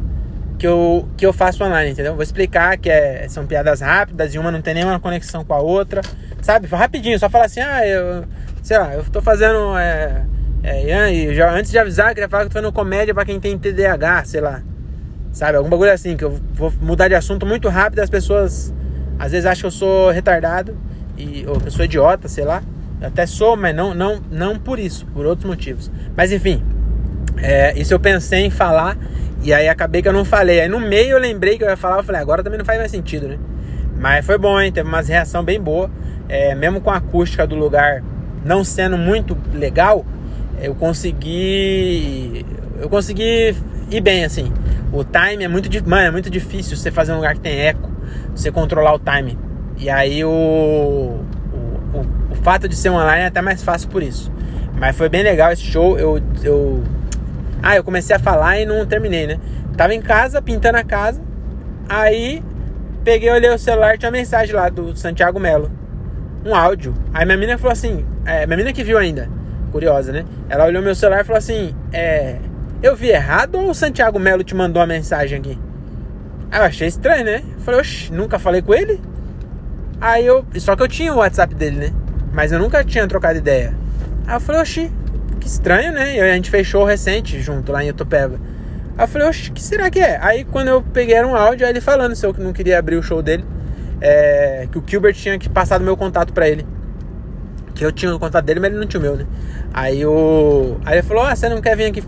que 0.57 0.67
eu, 0.67 1.07
que 1.15 1.25
eu 1.25 1.31
faço 1.31 1.63
online, 1.63 1.91
entendeu? 1.91 2.13
Vou 2.13 2.23
explicar 2.23 2.77
que 2.77 2.89
é, 2.89 3.27
são 3.29 3.45
piadas 3.45 3.81
rápidas 3.81 4.33
e 4.33 4.39
uma 4.39 4.51
não 4.51 4.61
tem 4.61 4.73
nenhuma 4.73 4.99
conexão 4.99 5.45
com 5.45 5.53
a 5.53 5.59
outra, 5.59 6.01
sabe? 6.41 6.67
Rapidinho, 6.67 7.17
só 7.19 7.29
falar 7.29 7.45
assim, 7.45 7.59
ah, 7.59 7.85
eu, 7.87 8.25
sei 8.63 8.77
lá, 8.77 8.93
eu 8.93 9.03
tô 9.05 9.21
fazendo, 9.21 9.77
é, 9.77 10.25
é, 10.63 11.13
e 11.13 11.35
já, 11.35 11.51
antes 11.51 11.69
de 11.69 11.77
avisar, 11.77 12.09
eu 12.09 12.15
queria 12.15 12.29
falar 12.29 12.43
que 12.43 12.47
eu 12.47 12.49
tô 12.49 12.59
fazendo 12.59 12.73
comédia 12.73 13.13
pra 13.13 13.23
quem 13.23 13.39
tem 13.39 13.57
TDAH, 13.57 14.25
sei 14.25 14.41
lá, 14.41 14.63
sabe? 15.31 15.57
Algum 15.57 15.69
bagulho 15.69 15.91
assim, 15.91 16.17
que 16.17 16.25
eu 16.25 16.39
vou 16.53 16.73
mudar 16.81 17.07
de 17.07 17.15
assunto 17.15 17.45
muito 17.45 17.69
rápido 17.69 17.99
as 17.99 18.09
pessoas 18.09 18.73
às 19.19 19.31
vezes 19.31 19.45
acham 19.45 19.61
que 19.61 19.67
eu 19.67 19.71
sou 19.71 20.09
retardado, 20.09 20.75
e, 21.17 21.45
ou 21.47 21.59
que 21.59 21.67
eu 21.67 21.71
sou 21.71 21.85
idiota, 21.85 22.27
sei 22.27 22.45
lá. 22.45 22.63
Até 23.01 23.25
sou, 23.25 23.55
mas 23.55 23.75
não, 23.75 23.93
não, 23.93 24.21
não 24.31 24.57
por 24.57 24.79
isso, 24.79 25.05
por 25.07 25.25
outros 25.25 25.47
motivos. 25.47 25.91
Mas 26.15 26.31
enfim, 26.31 26.63
é, 27.37 27.77
isso 27.77 27.93
eu 27.93 27.99
pensei 27.99 28.45
em 28.45 28.49
falar 28.49 28.97
e 29.43 29.53
aí 29.53 29.69
acabei 29.69 30.01
que 30.01 30.07
eu 30.07 30.13
não 30.13 30.25
falei. 30.25 30.61
Aí 30.61 30.67
no 30.67 30.79
meio 30.79 31.11
eu 31.11 31.19
lembrei 31.19 31.57
que 31.57 31.63
eu 31.63 31.69
ia 31.69 31.77
falar, 31.77 31.97
eu 31.97 32.03
falei, 32.03 32.21
agora 32.21 32.43
também 32.43 32.57
não 32.57 32.65
faz 32.65 32.79
mais 32.79 32.91
sentido, 32.91 33.27
né? 33.27 33.37
Mas 33.99 34.25
foi 34.25 34.37
bom, 34.37 34.59
hein? 34.59 34.71
Teve 34.71 34.87
uma 34.87 35.01
reação 35.01 35.43
bem 35.43 35.59
boa. 35.59 35.89
É, 36.29 36.53
mesmo 36.55 36.81
com 36.81 36.89
a 36.89 36.97
acústica 36.97 37.47
do 37.47 37.55
lugar 37.55 38.03
não 38.43 38.63
sendo 38.63 38.97
muito 38.97 39.37
legal, 39.53 40.05
eu 40.61 40.75
consegui. 40.75 42.45
Eu 42.79 42.89
consegui 42.89 43.55
ir 43.89 44.01
bem, 44.01 44.23
assim. 44.23 44.51
O 44.91 45.03
time 45.03 45.43
é 45.43 45.47
muito, 45.47 45.69
mano, 45.87 46.07
é 46.07 46.11
muito 46.11 46.29
difícil 46.29 46.77
você 46.77 46.91
fazer 46.91 47.11
um 47.11 47.17
lugar 47.17 47.33
que 47.35 47.41
tem 47.41 47.59
eco, 47.59 47.91
você 48.35 48.51
controlar 48.51 48.93
o 48.93 48.99
time. 48.99 49.37
E 49.77 49.89
aí 49.89 50.23
o 50.23 51.19
fato 52.47 52.65
de 52.65 52.77
ser 52.77 52.89
online 52.91 53.23
é 53.23 53.25
até 53.25 53.41
mais 53.41 53.61
fácil 53.61 53.89
por 53.89 54.01
isso. 54.01 54.31
Mas 54.79 54.95
foi 54.95 55.09
bem 55.09 55.21
legal 55.21 55.51
esse 55.51 55.63
show. 55.63 55.99
Eu, 55.99 56.21
eu 56.41 56.81
ah, 57.61 57.75
eu 57.75 57.83
comecei 57.83 58.15
a 58.15 58.19
falar 58.19 58.57
e 58.57 58.65
não 58.65 58.85
terminei, 58.85 59.27
né? 59.27 59.37
Tava 59.75 59.93
em 59.93 60.01
casa, 60.01 60.41
pintando 60.41 60.77
a 60.77 60.83
casa. 60.83 61.21
Aí 61.89 62.41
peguei, 63.03 63.29
olhei 63.29 63.49
o 63.49 63.59
celular, 63.59 63.97
tinha 63.97 64.09
uma 64.09 64.17
mensagem 64.17 64.55
lá 64.55 64.69
do 64.69 64.95
Santiago 64.95 65.41
Melo. 65.41 65.69
Um 66.45 66.55
áudio. 66.55 66.93
Aí 67.13 67.25
minha 67.25 67.37
menina 67.37 67.57
falou 67.57 67.73
assim, 67.73 68.05
é, 68.25 68.45
minha 68.45 68.55
menina 68.55 68.71
que 68.71 68.81
viu 68.81 68.97
ainda, 68.97 69.27
curiosa, 69.73 70.13
né? 70.13 70.23
Ela 70.47 70.67
olhou 70.67 70.81
meu 70.81 70.95
celular 70.95 71.19
e 71.19 71.25
falou 71.25 71.39
assim, 71.39 71.75
é, 71.91 72.37
eu 72.81 72.95
vi 72.95 73.09
errado 73.09 73.55
ou 73.55 73.71
o 73.71 73.75
Santiago 73.75 74.17
Melo 74.19 74.45
te 74.45 74.55
mandou 74.55 74.79
uma 74.79 74.87
mensagem 74.87 75.37
aqui? 75.37 75.59
Aí 76.49 76.61
eu 76.61 76.63
achei 76.63 76.87
estranho, 76.87 77.25
né? 77.25 77.43
falei, 77.59 77.81
oxe, 77.81 78.09
nunca 78.09 78.39
falei 78.39 78.61
com 78.61 78.73
ele? 78.73 79.01
Aí 79.99 80.25
eu. 80.25 80.45
Só 80.55 80.77
que 80.77 80.83
eu 80.83 80.87
tinha 80.87 81.13
o 81.13 81.17
WhatsApp 81.17 81.53
dele, 81.53 81.75
né? 81.75 82.06
Mas 82.37 82.51
eu 82.51 82.59
nunca 82.59 82.83
tinha 82.83 83.07
trocado 83.07 83.39
ideia. 83.39 83.73
Aí 84.27 84.35
eu 84.35 84.39
falei, 84.39 84.61
oxi, 84.61 84.91
que 85.39 85.47
estranho, 85.47 85.91
né? 85.91 86.17
E 86.17 86.21
a 86.21 86.35
gente 86.35 86.51
fechou 86.51 86.85
recente 86.85 87.41
junto 87.41 87.71
lá 87.71 87.83
em 87.83 87.87
Itupeva. 87.87 88.39
Aí 88.95 89.03
eu 89.05 89.07
falei, 89.07 89.27
oxe, 89.27 89.49
que 89.49 89.59
será 89.59 89.89
que 89.89 89.99
é? 89.99 90.19
Aí 90.21 90.43
quando 90.43 90.67
eu 90.67 90.83
peguei 90.83 91.15
era 91.15 91.27
um 91.27 91.35
áudio, 91.35 91.65
aí 91.65 91.71
ele 91.71 91.81
falando 91.81 92.15
se 92.15 92.23
eu 92.23 92.35
não 92.37 92.53
queria 92.53 92.77
abrir 92.77 92.95
o 92.95 93.01
show 93.01 93.23
dele, 93.23 93.43
é, 93.99 94.67
que 94.71 94.77
o 94.77 94.83
Gilbert 94.85 95.15
tinha 95.15 95.39
que 95.39 95.49
passar 95.49 95.79
meu 95.79 95.97
contato 95.97 96.31
para 96.31 96.47
ele. 96.47 96.63
Que 97.73 97.83
eu 97.83 97.91
tinha 97.91 98.15
o 98.15 98.19
contato 98.19 98.45
dele, 98.45 98.59
mas 98.59 98.69
ele 98.69 98.79
não 98.79 98.85
tinha 98.85 98.99
o 98.99 99.03
meu, 99.03 99.15
né? 99.15 99.25
Aí, 99.73 100.05
o... 100.05 100.77
aí 100.85 100.99
ele 100.99 101.07
falou, 101.07 101.23
ah, 101.23 101.35
você 101.35 101.49
não 101.49 101.59
quer 101.59 101.75
vir 101.75 101.85
aqui, 101.85 102.03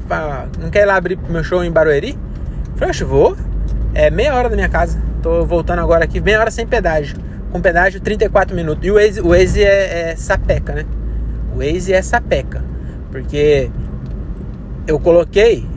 não 0.60 0.70
quer 0.70 0.84
ir 0.84 0.86
lá 0.86 0.96
abrir 0.96 1.18
meu 1.28 1.44
show 1.44 1.64
em 1.64 1.72
Barueri? 1.72 2.12
Eu 2.12 2.78
falei, 2.78 2.92
oxe, 2.92 3.04
vou. 3.04 3.36
É 3.96 4.12
meia 4.12 4.36
hora 4.36 4.48
da 4.48 4.56
minha 4.56 4.70
casa. 4.70 5.02
Tô 5.24 5.44
voltando 5.44 5.80
agora 5.80 6.04
aqui, 6.04 6.22
meia 6.22 6.40
hora 6.40 6.52
sem 6.52 6.68
pedágio. 6.68 7.18
Com 7.52 7.62
pedágio, 7.62 8.00
34 8.00 8.56
minutos. 8.56 8.86
E 8.86 8.92
o 8.92 8.96
Waze, 8.96 9.22
o 9.22 9.30
Waze 9.30 9.64
é, 9.64 10.12
é 10.12 10.16
sapeca, 10.16 10.74
né? 10.74 10.86
O 11.54 11.58
Waze 11.58 11.94
é 11.94 12.02
sapeca. 12.02 12.64
Porque 13.12 13.72
eu 14.88 15.00
coloquei. 15.00 15.68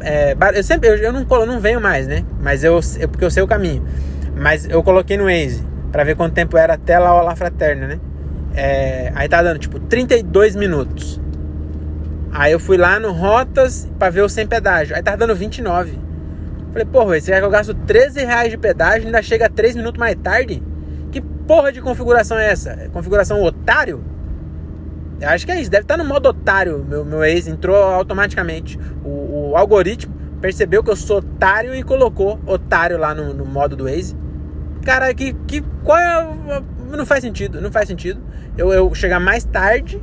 É, 0.00 0.36
eu 0.54 0.64
sempre 0.64 0.88
eu, 0.88 0.96
eu 0.96 1.12
não, 1.12 1.26
eu 1.28 1.46
não 1.46 1.60
venho 1.60 1.80
mais, 1.80 2.06
né? 2.06 2.24
Mas 2.40 2.64
eu, 2.64 2.80
eu, 2.98 3.08
porque 3.08 3.24
eu 3.24 3.30
sei 3.30 3.42
o 3.42 3.46
caminho. 3.46 3.84
Mas 4.36 4.68
eu 4.68 4.82
coloquei 4.82 5.16
no 5.16 5.24
Waze 5.24 5.64
para 5.92 6.04
ver 6.04 6.16
quanto 6.16 6.34
tempo 6.34 6.56
era 6.56 6.74
até 6.74 6.98
lá 6.98 7.32
o 7.32 7.36
Fraterna, 7.36 7.86
né? 7.86 8.00
É, 8.54 9.12
aí 9.14 9.28
tá 9.28 9.42
dando 9.42 9.58
tipo 9.58 9.78
32 9.78 10.56
minutos. 10.56 11.20
Aí 12.32 12.52
eu 12.52 12.60
fui 12.60 12.76
lá 12.76 12.98
no 12.98 13.12
Rotas 13.12 13.88
para 13.98 14.10
ver 14.10 14.22
o 14.22 14.28
sem 14.28 14.46
pedágio. 14.46 14.94
Aí 14.94 15.02
tá 15.02 15.16
dando 15.16 15.34
29. 15.34 15.98
Falei, 16.72 16.86
porra, 16.86 17.16
esse 17.16 17.32
que 17.32 17.38
eu 17.38 17.50
gasto 17.50 17.74
13 17.74 18.24
reais 18.24 18.50
de 18.50 18.56
pedágio 18.56 19.06
ainda 19.06 19.20
chega 19.22 19.48
3 19.48 19.74
minutos 19.74 19.98
mais 19.98 20.16
tarde? 20.16 20.62
Porra 21.50 21.72
de 21.72 21.82
configuração 21.82 22.38
é 22.38 22.48
essa? 22.48 22.70
É 22.80 22.88
configuração 22.90 23.42
otário? 23.42 24.04
Eu 25.20 25.28
acho 25.30 25.44
que 25.44 25.50
é 25.50 25.60
isso. 25.60 25.68
Deve 25.68 25.82
estar 25.82 25.96
no 25.96 26.04
modo 26.04 26.28
otário. 26.28 26.86
Meu, 26.88 27.04
meu 27.04 27.24
ex 27.24 27.48
entrou 27.48 27.74
automaticamente. 27.74 28.78
O, 29.04 29.50
o, 29.50 29.56
algoritmo 29.56 30.14
percebeu 30.40 30.80
que 30.84 30.92
eu 30.92 30.94
sou 30.94 31.16
otário 31.16 31.74
e 31.74 31.82
colocou 31.82 32.38
otário 32.46 32.96
lá 32.96 33.16
no, 33.16 33.34
no 33.34 33.44
modo 33.44 33.74
do 33.74 33.86
Waze. 33.86 34.16
Cara, 34.84 35.12
que, 35.12 35.32
que 35.48 35.60
qual 35.82 35.98
é, 35.98 36.62
não 36.96 37.04
faz 37.04 37.22
sentido, 37.22 37.60
não 37.60 37.72
faz 37.72 37.88
sentido. 37.88 38.22
Eu, 38.56 38.72
eu 38.72 38.94
chegar 38.94 39.18
mais 39.18 39.42
tarde, 39.42 40.00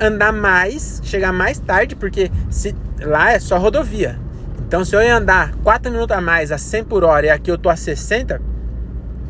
andar 0.00 0.32
mais, 0.32 1.02
chegar 1.04 1.30
mais 1.30 1.58
tarde, 1.58 1.94
porque 1.94 2.30
se 2.48 2.74
lá 3.02 3.32
é 3.32 3.38
só 3.38 3.58
rodovia. 3.58 4.18
Então 4.66 4.82
se 4.82 4.96
eu 4.96 5.02
ia 5.02 5.14
andar 5.14 5.52
4 5.62 5.92
minutos 5.92 6.16
a 6.16 6.22
mais 6.22 6.50
a 6.50 6.56
100 6.56 6.84
por 6.84 7.04
hora 7.04 7.26
e 7.26 7.28
aqui 7.28 7.50
eu 7.50 7.58
tô 7.58 7.68
a 7.68 7.76
60, 7.76 8.40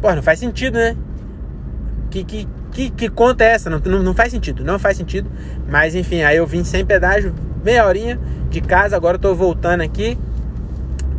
pô, 0.01 0.15
não 0.15 0.23
faz 0.23 0.39
sentido, 0.39 0.75
né? 0.75 0.97
Que, 2.11 2.25
que, 2.25 2.49
que, 2.73 2.91
que 2.91 3.09
conta 3.09 3.45
é 3.45 3.49
essa? 3.49 3.69
Não, 3.69 3.81
não, 3.85 4.03
não, 4.03 4.15
faz 4.15 4.33
sentido, 4.33 4.65
não 4.65 4.79
faz 4.79 4.97
sentido. 4.97 5.31
Mas 5.69 5.95
enfim, 5.95 6.23
aí 6.23 6.37
eu 6.37 6.47
vim 6.47 6.65
sem 6.65 6.85
pedágio, 6.85 7.35
meia 7.65 7.87
horinha 7.87 8.19
de 8.49 8.61
casa, 8.61 8.97
agora 8.97 9.17
eu 9.17 9.21
tô 9.21 9.35
voltando 9.35 9.83
aqui. 9.83 10.19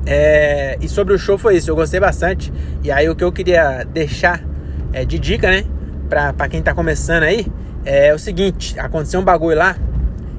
É, 0.05 0.77
e 0.81 0.89
sobre 0.89 1.13
o 1.13 1.19
show 1.19 1.38
foi 1.38 1.58
isso, 1.58 1.69
eu 1.69 1.75
gostei 1.75 2.00
bastante. 2.00 2.51
E 2.84 2.91
aí 2.91 3.10
o 3.10 3.15
que 3.15 3.24
eu 3.24 3.31
queria 3.31 3.84
deixar 3.84 4.43
é, 4.91 5.05
de 5.05 5.19
dica, 5.19 5.50
né? 5.50 5.63
Pra, 6.10 6.34
pra 6.34 6.48
quem 6.48 6.62
tá 6.62 6.74
começando 6.74 7.24
aí, 7.24 7.46
é 7.86 8.13
o 8.13 8.17
seguinte, 8.17 8.79
aconteceu 8.79 9.19
um 9.19 9.24
bagulho 9.24 9.58
lá. 9.58 9.75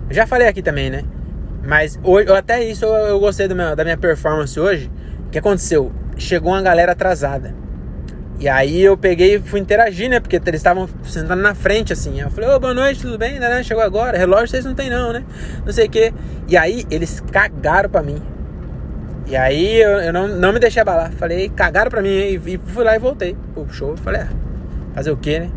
Eu 0.08 0.14
já 0.14 0.26
falei 0.26 0.48
aqui 0.48 0.62
também, 0.62 0.90
né? 0.90 1.04
Mas 1.64 1.98
hoje, 2.02 2.32
até 2.32 2.64
isso 2.64 2.84
eu, 2.84 2.92
eu 2.92 3.20
gostei 3.20 3.46
meu, 3.48 3.76
da 3.76 3.84
minha 3.84 3.96
performance 3.96 4.58
hoje. 4.58 4.90
O 5.26 5.30
que 5.30 5.38
aconteceu? 5.38 5.92
Chegou 6.16 6.52
uma 6.52 6.62
galera 6.62 6.92
atrasada. 6.92 7.54
E 8.40 8.48
aí 8.48 8.80
eu 8.80 8.96
peguei 8.96 9.34
e 9.34 9.38
fui 9.38 9.60
interagir, 9.60 10.08
né? 10.08 10.18
Porque 10.18 10.36
eles 10.36 10.60
estavam 10.60 10.88
sentando 11.04 11.42
na 11.42 11.54
frente, 11.54 11.92
assim. 11.92 12.18
Eu 12.22 12.30
falei, 12.30 12.48
ô, 12.48 12.58
boa 12.58 12.72
noite, 12.72 13.02
tudo 13.02 13.18
bem? 13.18 13.38
Né? 13.38 13.62
Chegou 13.62 13.82
agora. 13.82 14.16
Relógio 14.16 14.48
vocês 14.48 14.64
não 14.64 14.74
tem 14.74 14.88
não, 14.88 15.12
né? 15.12 15.22
Não 15.64 15.70
sei 15.70 15.86
o 15.86 15.90
quê. 15.90 16.10
E 16.48 16.56
aí 16.56 16.86
eles 16.90 17.20
cagaram 17.30 17.90
pra 17.90 18.02
mim. 18.02 18.22
E 19.26 19.36
aí 19.36 19.76
eu, 19.82 19.90
eu 20.00 20.12
não, 20.12 20.26
não 20.26 20.54
me 20.54 20.58
deixei 20.58 20.80
abalar. 20.80 21.12
Falei, 21.12 21.50
cagaram 21.50 21.90
pra 21.90 22.00
mim. 22.00 22.08
E, 22.08 22.40
e 22.46 22.58
fui 22.58 22.82
lá 22.82 22.96
e 22.96 22.98
voltei 22.98 23.36
pro 23.52 23.70
show. 23.70 23.94
Falei, 23.98 24.22
ah, 24.22 24.28
fazer 24.94 25.10
o 25.10 25.18
quê, 25.18 25.40
né? 25.40 25.50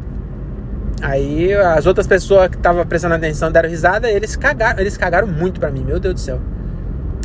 Aí 1.02 1.54
as 1.54 1.86
outras 1.86 2.06
pessoas 2.06 2.50
que 2.50 2.58
estavam 2.58 2.86
prestando 2.86 3.16
atenção 3.16 3.50
deram 3.50 3.70
risada 3.70 4.12
e 4.12 4.16
eles 4.16 4.36
cagaram, 4.36 4.80
eles 4.82 4.98
cagaram 4.98 5.28
muito 5.28 5.58
pra 5.58 5.72
mim, 5.72 5.86
meu 5.86 6.02
Deus 6.02 6.16
do 6.16 6.20
céu. 6.20 6.40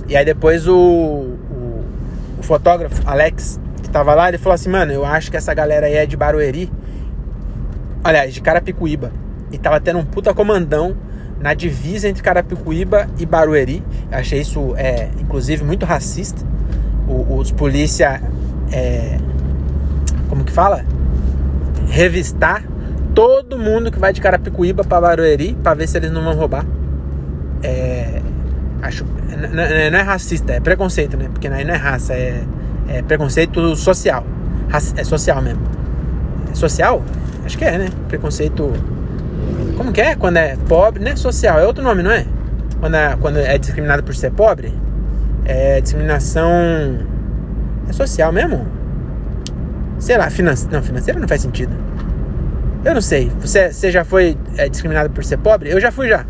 E 0.09 0.17
aí 0.17 0.25
depois 0.25 0.69
o, 0.69 0.77
o, 0.77 1.85
o 2.39 2.43
fotógrafo, 2.43 3.03
Alex, 3.05 3.61
que 3.89 3.93
tava 3.93 4.15
lá, 4.15 4.29
ele 4.29 4.39
falou 4.39 4.55
assim, 4.55 4.69
mano, 4.69 4.93
eu 4.93 5.05
acho 5.05 5.31
que 5.31 5.37
essa 5.37 5.53
galera 5.55 5.87
aí 5.87 5.95
é 5.95 6.07
de 6.07 6.17
Barueri. 6.17 6.71
Aliás, 8.05 8.35
de 8.35 8.41
Carapicuíba. 8.41 9.11
E 9.51 9.57
tava 9.57 9.81
tendo 9.81 9.99
um 9.99 10.05
puta 10.05 10.33
comandão 10.35 10.95
na 11.41 11.55
divisa 11.55 12.09
entre 12.09 12.23
Carapicuíba 12.23 13.09
e 13.19 13.25
Barueri. 13.25 13.83
Eu 14.11 14.19
achei 14.19 14.41
isso, 14.41 14.75
é, 14.77 15.09
inclusive, 15.19 15.65
muito 15.65 15.87
racista. 15.87 16.47
O, 17.09 17.39
os 17.39 17.51
polícia, 17.51 18.21
é, 18.71 19.19
como 20.29 20.45
que 20.45 20.53
fala? 20.53 20.85
Revistar 21.89 22.63
todo 23.15 23.59
mundo 23.59 23.91
que 23.91 23.99
vai 23.99 24.13
de 24.13 24.21
Carapicuíba 24.21 24.85
para 24.85 25.01
Barueri 25.01 25.57
para 25.63 25.75
ver 25.75 25.89
se 25.89 25.97
eles 25.97 26.13
não 26.13 26.23
vão 26.23 26.35
roubar. 26.35 26.67
É, 27.63 28.21
acho, 28.83 29.05
não, 29.53 29.63
é 29.63 30.03
racista, 30.03 30.53
é 30.53 30.61
preconceito, 30.61 31.17
né? 31.17 31.29
Porque 31.33 31.49
aí 31.49 31.65
não 31.65 31.75
é 31.75 31.77
raça, 31.77 32.13
é, 32.13 32.43
é 32.89 33.03
preconceito 33.03 33.77
social. 33.77 34.25
É 34.97 35.05
social 35.05 35.41
mesmo. 35.43 35.63
É 36.51 36.55
social? 36.55 37.03
Acho 37.45 37.57
que 37.57 37.65
é, 37.65 37.79
né? 37.79 37.89
Preconceito. 38.09 38.73
Como 39.77 39.93
que 39.93 40.01
é? 40.01 40.15
Quando 40.15 40.39
é 40.39 40.57
pobre, 40.69 41.03
não 41.03 41.13
é 41.13 41.17
social, 41.17 41.59
é 41.59 41.67
outro 41.67 41.83
nome, 41.85 42.03
não 42.03 42.11
é? 42.11 42.27
Quando 42.81 42.95
é, 42.95 43.17
quando 43.21 43.39
é 43.39 43.59
discriminado 43.59 44.03
por 44.03 44.15
ser 44.15 44.33
pobre? 44.33 44.73
É 45.45 45.81
discriminação. 45.81 46.51
É 47.89 47.93
social 47.93 48.33
mesmo? 48.33 48.67
Sei 49.99 50.17
lá, 50.17 50.31
finance... 50.31 50.69
não, 50.71 50.83
financeira 50.83 51.19
não 51.19 51.29
faz 51.29 51.43
sentido. 51.43 51.75
Eu 52.85 52.95
não 52.95 53.01
sei. 53.01 53.31
Você, 53.41 53.73
você 53.73 53.91
já 53.91 54.05
foi 54.05 54.37
é, 54.57 54.69
discriminado 54.69 55.11
por 55.11 55.25
ser 55.25 55.39
pobre? 55.39 55.71
Eu 55.71 55.81
já 55.81 55.91
fui 55.91 56.09
já. 56.09 56.25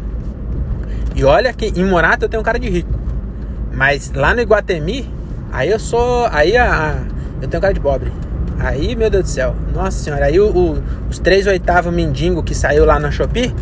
E 1.15 1.25
olha 1.25 1.53
que 1.53 1.67
em 1.67 1.85
Morato 1.85 2.25
eu 2.25 2.29
tenho 2.29 2.41
um 2.41 2.45
cara 2.45 2.59
de 2.59 2.69
rico. 2.69 2.93
Mas 3.73 4.13
lá 4.13 4.35
no 4.35 4.41
Iguatemi, 4.41 5.09
aí 5.53 5.71
eu 5.71 5.79
sou. 5.79 6.27
Aí 6.31 6.57
a, 6.57 6.91
a 6.91 6.95
eu 7.41 7.49
tenho 7.49 7.61
cara 7.61 7.73
de 7.73 7.81
pobre. 7.81 8.13
Aí, 8.59 8.97
meu 8.97 9.09
Deus 9.09 9.25
do 9.25 9.29
céu. 9.29 9.55
Nossa 9.73 9.93
senhora. 10.03 10.27
Aí 10.27 10.41
o, 10.41 10.51
o, 10.51 10.83
os 11.09 11.19
três 11.19 11.47
oitavos 11.47 11.93
mendigo 11.93 12.43
que 12.43 12.55
saiu 12.55 12.85
lá 12.85 12.99
na 12.99 13.11
Shopee, 13.11 13.55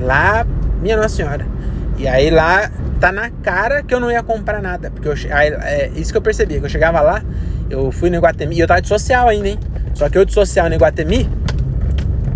lá, 0.00 0.44
minha 0.80 0.96
nossa 0.96 1.16
senhora. 1.16 1.46
E 1.96 2.08
aí 2.08 2.30
lá 2.30 2.68
tá 2.98 3.12
na 3.12 3.30
cara 3.30 3.82
que 3.82 3.94
eu 3.94 4.00
não 4.00 4.10
ia 4.10 4.22
comprar 4.22 4.60
nada. 4.60 4.90
Porque 4.90 5.08
eu, 5.08 5.14
aí, 5.32 5.48
é 5.48 5.92
isso 5.94 6.10
que 6.10 6.18
eu 6.18 6.22
percebi. 6.22 6.58
Que 6.58 6.66
eu 6.66 6.68
chegava 6.68 7.00
lá, 7.00 7.22
eu 7.70 7.92
fui 7.92 8.10
no 8.10 8.16
Iguatemi. 8.16 8.56
E 8.56 8.60
eu 8.60 8.66
tava 8.66 8.82
de 8.82 8.88
social 8.88 9.28
ainda, 9.28 9.48
hein? 9.48 9.58
Só 9.94 10.08
que 10.08 10.18
eu 10.18 10.24
de 10.24 10.32
social 10.32 10.68
no 10.68 10.74
Iguatemi, 10.74 11.28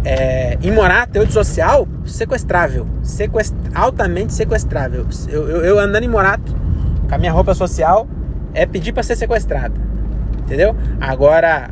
é, 0.05 0.57
em 0.63 0.71
Morato, 0.71 1.19
eu 1.19 1.27
de 1.27 1.33
social, 1.33 1.89
sequestrável. 2.07 2.87
Sequest, 3.03 3.53
altamente 3.75 4.33
sequestrável. 4.33 5.07
Eu, 5.29 5.49
eu, 5.49 5.65
eu 5.65 5.79
andando 5.81 6.05
em 6.05 6.09
Morato, 6.09 6.55
com 7.09 7.15
a 7.15 7.19
minha 7.19 7.33
roupa 7.33 7.55
social, 7.55 8.07
é 8.57 8.65
pedir 8.65 8.93
para 8.93 9.03
ser 9.03 9.15
sequestrado. 9.15 9.75
Entendeu? 10.39 10.75
Agora, 11.01 11.71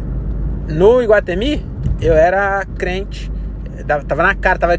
no 0.69 1.03
Iguatemi, 1.03 1.65
eu 2.01 2.13
era 2.13 2.65
crente. 2.79 3.33
Tava 4.07 4.23
na 4.23 4.35
cara, 4.35 4.59
tava, 4.59 4.75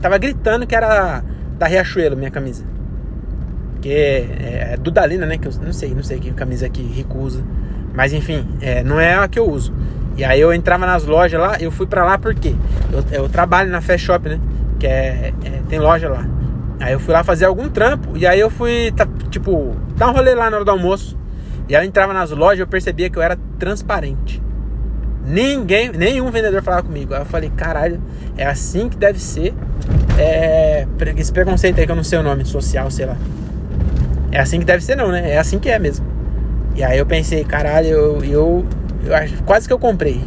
tava 0.00 0.18
gritando 0.18 0.66
que 0.66 0.74
era 0.74 1.22
da 1.58 1.66
Riachuelo, 1.66 2.16
minha 2.16 2.30
camisa. 2.30 2.64
Que 3.82 3.92
é, 3.92 4.72
é 4.72 4.76
Dudalina, 4.78 5.26
né? 5.26 5.36
Que 5.36 5.48
eu 5.48 5.52
não 5.62 5.72
sei, 5.72 5.94
não 5.94 6.02
sei 6.02 6.18
que 6.18 6.32
camisa 6.32 6.68
que 6.68 6.82
Rico 6.82 7.18
usa. 7.18 7.44
Mas 7.94 8.12
enfim, 8.12 8.46
é, 8.60 8.82
não 8.82 8.98
é 8.98 9.14
a 9.14 9.28
que 9.28 9.38
eu 9.38 9.48
uso. 9.48 9.72
E 10.16 10.24
aí 10.24 10.40
eu 10.40 10.52
entrava 10.52 10.86
nas 10.86 11.04
lojas 11.04 11.40
lá, 11.40 11.56
eu 11.60 11.70
fui 11.70 11.86
pra 11.86 12.04
lá 12.04 12.18
porque 12.18 12.54
eu, 12.92 13.22
eu 13.22 13.28
trabalho 13.28 13.70
na 13.70 13.80
Fast 13.80 14.06
Shop, 14.06 14.28
né? 14.28 14.40
Que 14.78 14.86
é, 14.86 15.32
é, 15.44 15.50
tem 15.68 15.78
loja 15.78 16.08
lá. 16.08 16.26
Aí 16.78 16.94
eu 16.94 17.00
fui 17.00 17.12
lá 17.12 17.22
fazer 17.22 17.44
algum 17.44 17.68
trampo 17.68 18.16
e 18.16 18.26
aí 18.26 18.40
eu 18.40 18.48
fui, 18.48 18.92
tá, 18.96 19.06
tipo, 19.30 19.76
dar 19.96 20.08
um 20.08 20.12
rolê 20.12 20.34
lá 20.34 20.48
na 20.48 20.56
hora 20.56 20.64
do 20.64 20.70
almoço. 20.70 21.19
E 21.70 21.74
eu 21.74 21.84
entrava 21.84 22.12
nas 22.12 22.32
lojas 22.32 22.58
e 22.58 22.62
eu 22.62 22.66
percebia 22.66 23.08
que 23.08 23.16
eu 23.16 23.22
era 23.22 23.38
transparente. 23.56 24.42
Ninguém, 25.24 25.92
nenhum 25.92 26.28
vendedor 26.28 26.64
falava 26.64 26.82
comigo. 26.82 27.14
Aí 27.14 27.20
eu 27.20 27.24
falei, 27.24 27.48
caralho, 27.56 28.02
é 28.36 28.44
assim 28.44 28.88
que 28.88 28.96
deve 28.96 29.20
ser. 29.20 29.54
É, 30.18 30.84
esse 31.16 31.32
preconceito 31.32 31.78
aí 31.78 31.86
que 31.86 31.92
eu 31.92 31.96
não 31.96 32.02
sei 32.02 32.18
o 32.18 32.24
nome, 32.24 32.44
social, 32.44 32.90
sei 32.90 33.06
lá. 33.06 33.16
É 34.32 34.40
assim 34.40 34.58
que 34.58 34.64
deve 34.64 34.82
ser, 34.82 34.96
não, 34.96 35.12
né? 35.12 35.30
É 35.30 35.38
assim 35.38 35.60
que 35.60 35.70
é 35.70 35.78
mesmo. 35.78 36.04
E 36.74 36.82
aí 36.82 36.98
eu 36.98 37.06
pensei, 37.06 37.44
caralho, 37.44 37.86
eu, 37.86 38.24
eu, 38.24 38.66
eu 39.04 39.44
quase 39.46 39.68
que 39.68 39.72
eu 39.72 39.78
comprei. 39.78 40.20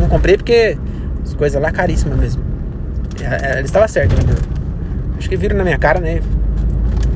Não 0.00 0.08
comprei 0.08 0.36
porque 0.36 0.76
as 1.22 1.32
coisas 1.32 1.62
lá 1.62 1.70
caríssimas 1.70 2.18
mesmo. 2.18 2.42
É, 3.22 3.52
é, 3.52 3.58
ele 3.58 3.66
estava 3.66 3.86
certo, 3.86 4.14
entendeu? 4.14 4.34
Acho 5.16 5.28
que 5.28 5.36
viram 5.36 5.56
na 5.56 5.62
minha 5.62 5.78
cara, 5.78 6.00
né? 6.00 6.20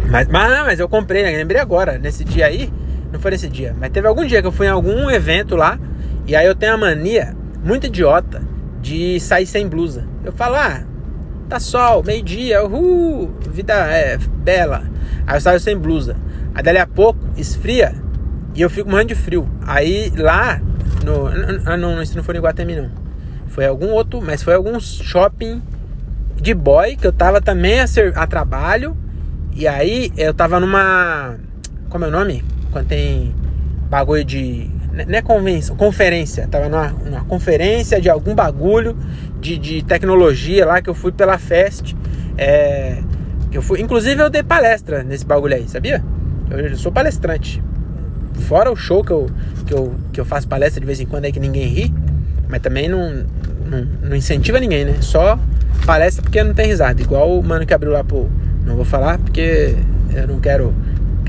Mas, 0.08 0.28
mas, 0.28 0.50
mas 0.66 0.78
eu 0.78 0.88
comprei, 0.88 1.24
né? 1.24 1.36
lembrei 1.36 1.60
agora, 1.60 1.98
nesse 1.98 2.22
dia 2.22 2.46
aí, 2.46 2.72
não 3.12 3.20
foi 3.20 3.32
nesse 3.32 3.48
dia, 3.48 3.76
mas 3.78 3.90
teve 3.90 4.08
algum 4.08 4.24
dia 4.24 4.40
que 4.40 4.48
eu 4.48 4.52
fui 4.52 4.66
em 4.66 4.70
algum 4.70 5.10
evento 5.10 5.54
lá 5.54 5.78
e 6.26 6.34
aí 6.34 6.46
eu 6.46 6.54
tenho 6.54 6.74
a 6.74 6.76
mania 6.78 7.36
muito 7.62 7.86
idiota 7.86 8.42
de 8.80 9.20
sair 9.20 9.46
sem 9.46 9.68
blusa. 9.68 10.06
Eu 10.24 10.32
falo, 10.32 10.56
ah, 10.56 10.82
tá 11.48 11.60
sol, 11.60 12.02
meio-dia, 12.02 12.58
vida 13.50 13.74
é 13.74 14.16
bela. 14.16 14.84
Aí 15.26 15.36
eu 15.36 15.40
saio 15.40 15.60
sem 15.60 15.76
blusa. 15.76 16.16
Aí 16.54 16.62
dali 16.62 16.78
a 16.78 16.86
pouco 16.86 17.20
esfria 17.36 17.94
e 18.54 18.62
eu 18.62 18.70
fico 18.70 18.88
morrendo 18.88 19.08
de 19.08 19.14
frio. 19.14 19.48
Aí 19.66 20.12
lá, 20.16 20.60
no, 21.04 21.28
ah 21.66 21.76
não, 21.76 22.02
isso 22.02 22.16
não 22.16 22.24
foi 22.24 22.34
no 22.34 22.40
Iguatemi 22.40 22.76
não. 22.76 22.90
Foi 23.48 23.66
algum 23.66 23.88
outro, 23.88 24.22
mas 24.22 24.42
foi 24.42 24.54
algum 24.54 24.80
shopping 24.80 25.62
de 26.36 26.54
boy 26.54 26.96
que 26.96 27.06
eu 27.06 27.12
tava 27.12 27.40
também 27.40 27.80
a, 27.80 27.86
ser, 27.86 28.16
a 28.16 28.26
trabalho. 28.26 28.96
E 29.54 29.68
aí 29.68 30.10
eu 30.16 30.32
tava 30.32 30.58
numa. 30.58 31.36
Como 31.90 32.04
é 32.04 32.08
o 32.08 32.10
nome? 32.10 32.42
Quando 32.72 32.88
tem 32.88 33.34
bagulho 33.88 34.24
de 34.24 34.70
não 34.92 35.18
é 35.18 35.22
convenção, 35.22 35.74
conferência. 35.74 36.46
Tava 36.48 36.68
numa, 36.68 36.88
numa 36.88 37.24
conferência 37.24 38.00
de 38.00 38.10
algum 38.10 38.34
bagulho 38.34 38.96
de, 39.40 39.56
de 39.56 39.82
tecnologia 39.82 40.66
lá 40.66 40.82
que 40.82 40.90
eu 40.90 40.94
fui 40.94 41.12
pela 41.12 41.38
Fest. 41.38 41.94
É, 42.36 42.98
eu 43.50 43.62
fui, 43.62 43.80
inclusive 43.80 44.22
eu 44.22 44.28
dei 44.28 44.42
palestra 44.42 45.02
nesse 45.02 45.24
bagulho 45.24 45.54
aí, 45.54 45.68
sabia? 45.68 46.04
Eu, 46.50 46.58
eu 46.58 46.76
sou 46.76 46.92
palestrante. 46.92 47.62
Fora 48.40 48.70
o 48.70 48.76
show 48.76 49.02
que 49.02 49.12
eu, 49.12 49.30
que, 49.66 49.72
eu, 49.72 49.94
que 50.12 50.20
eu 50.20 50.24
faço 50.24 50.46
palestra 50.46 50.80
de 50.80 50.86
vez 50.86 51.00
em 51.00 51.06
quando 51.06 51.24
aí 51.24 51.32
que 51.32 51.40
ninguém 51.40 51.66
ri, 51.66 51.94
mas 52.48 52.60
também 52.60 52.88
não, 52.88 53.24
não, 53.66 53.86
não 54.02 54.16
incentiva 54.16 54.60
ninguém, 54.60 54.84
né? 54.84 54.96
Só 55.00 55.38
palestra 55.86 56.22
porque 56.22 56.42
não 56.42 56.52
tem 56.52 56.66
risada. 56.66 57.00
Igual 57.00 57.38
o 57.38 57.42
mano 57.42 57.64
que 57.66 57.72
abriu 57.72 57.92
lá 57.92 58.04
pro. 58.04 58.28
Não 58.64 58.76
vou 58.76 58.84
falar 58.84 59.18
porque 59.18 59.74
eu 60.14 60.28
não 60.28 60.38
quero 60.38 60.74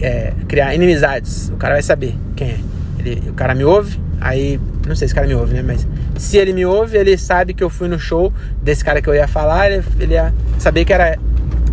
é, 0.02 0.34
criar 0.48 0.74
inimizades. 0.74 1.50
O 1.50 1.58
cara 1.58 1.76
vai 1.76 1.84
saber 1.84 2.16
quem 2.36 2.48
é. 2.50 2.60
Ele, 3.00 3.30
o 3.30 3.34
cara 3.34 3.54
me 3.54 3.64
ouve, 3.64 4.00
aí. 4.20 4.60
Não 4.88 4.96
sei 4.96 5.08
se 5.08 5.14
o 5.14 5.16
cara 5.16 5.28
me 5.28 5.36
ouve, 5.36 5.54
né? 5.54 5.62
Mas 5.62 5.88
se 6.18 6.38
ele 6.38 6.54
me 6.54 6.66
ouve, 6.66 6.98
ele 6.98 7.18
sabe 7.18 7.54
que 7.54 7.64
eu 7.64 7.70
fui 7.70 7.88
no 7.88 8.00
show 8.00 8.32
desse 8.62 8.84
cara 8.84 9.02
que 9.02 9.10
eu 9.10 9.16
ia 9.16 9.28
falar, 9.28 9.72
ele, 9.72 9.84
ele 10.00 10.14
ia 10.14 10.34
saber 10.60 10.86
que 10.86 10.94
era 10.94 11.18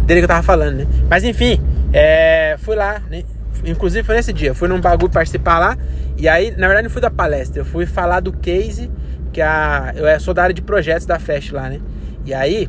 dele 0.07 0.21
que 0.21 0.25
eu 0.25 0.29
tava 0.29 0.43
falando, 0.43 0.77
né? 0.77 0.87
Mas 1.09 1.25
enfim, 1.25 1.61
é, 1.93 2.57
fui 2.59 2.75
lá, 2.75 3.01
né? 3.11 3.23
Inclusive 3.65 4.05
foi 4.05 4.17
nesse 4.17 4.33
dia, 4.33 4.55
fui 4.55 4.69
num 4.69 4.81
bagulho 4.81 5.13
participar 5.13 5.59
lá. 5.59 5.79
E 6.17 6.29
aí, 6.29 6.51
na 6.51 6.67
verdade, 6.67 6.85
não 6.85 6.91
fui 6.91 7.01
da 7.01 7.11
palestra, 7.11 7.61
eu 7.61 7.65
fui 7.65 7.87
falar 7.87 8.21
do 8.21 8.33
case, 8.33 8.91
que 9.33 9.41
a, 9.41 9.93
eu 9.97 10.21
sou 10.21 10.35
da 10.35 10.43
área 10.43 10.55
de 10.55 10.63
projetos 10.63 11.07
da 11.07 11.19
Fest 11.19 11.53
lá, 11.53 11.69
né? 11.69 11.81
E 12.25 12.35
aí, 12.35 12.69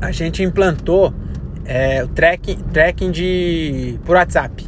a 0.00 0.10
gente 0.10 0.42
implantou 0.42 1.12
é, 1.68 2.02
o 2.02 2.08
tracking, 2.08 2.56
tracking 2.72 3.10
de, 3.10 3.98
por 4.04 4.16
WhatsApp. 4.16 4.66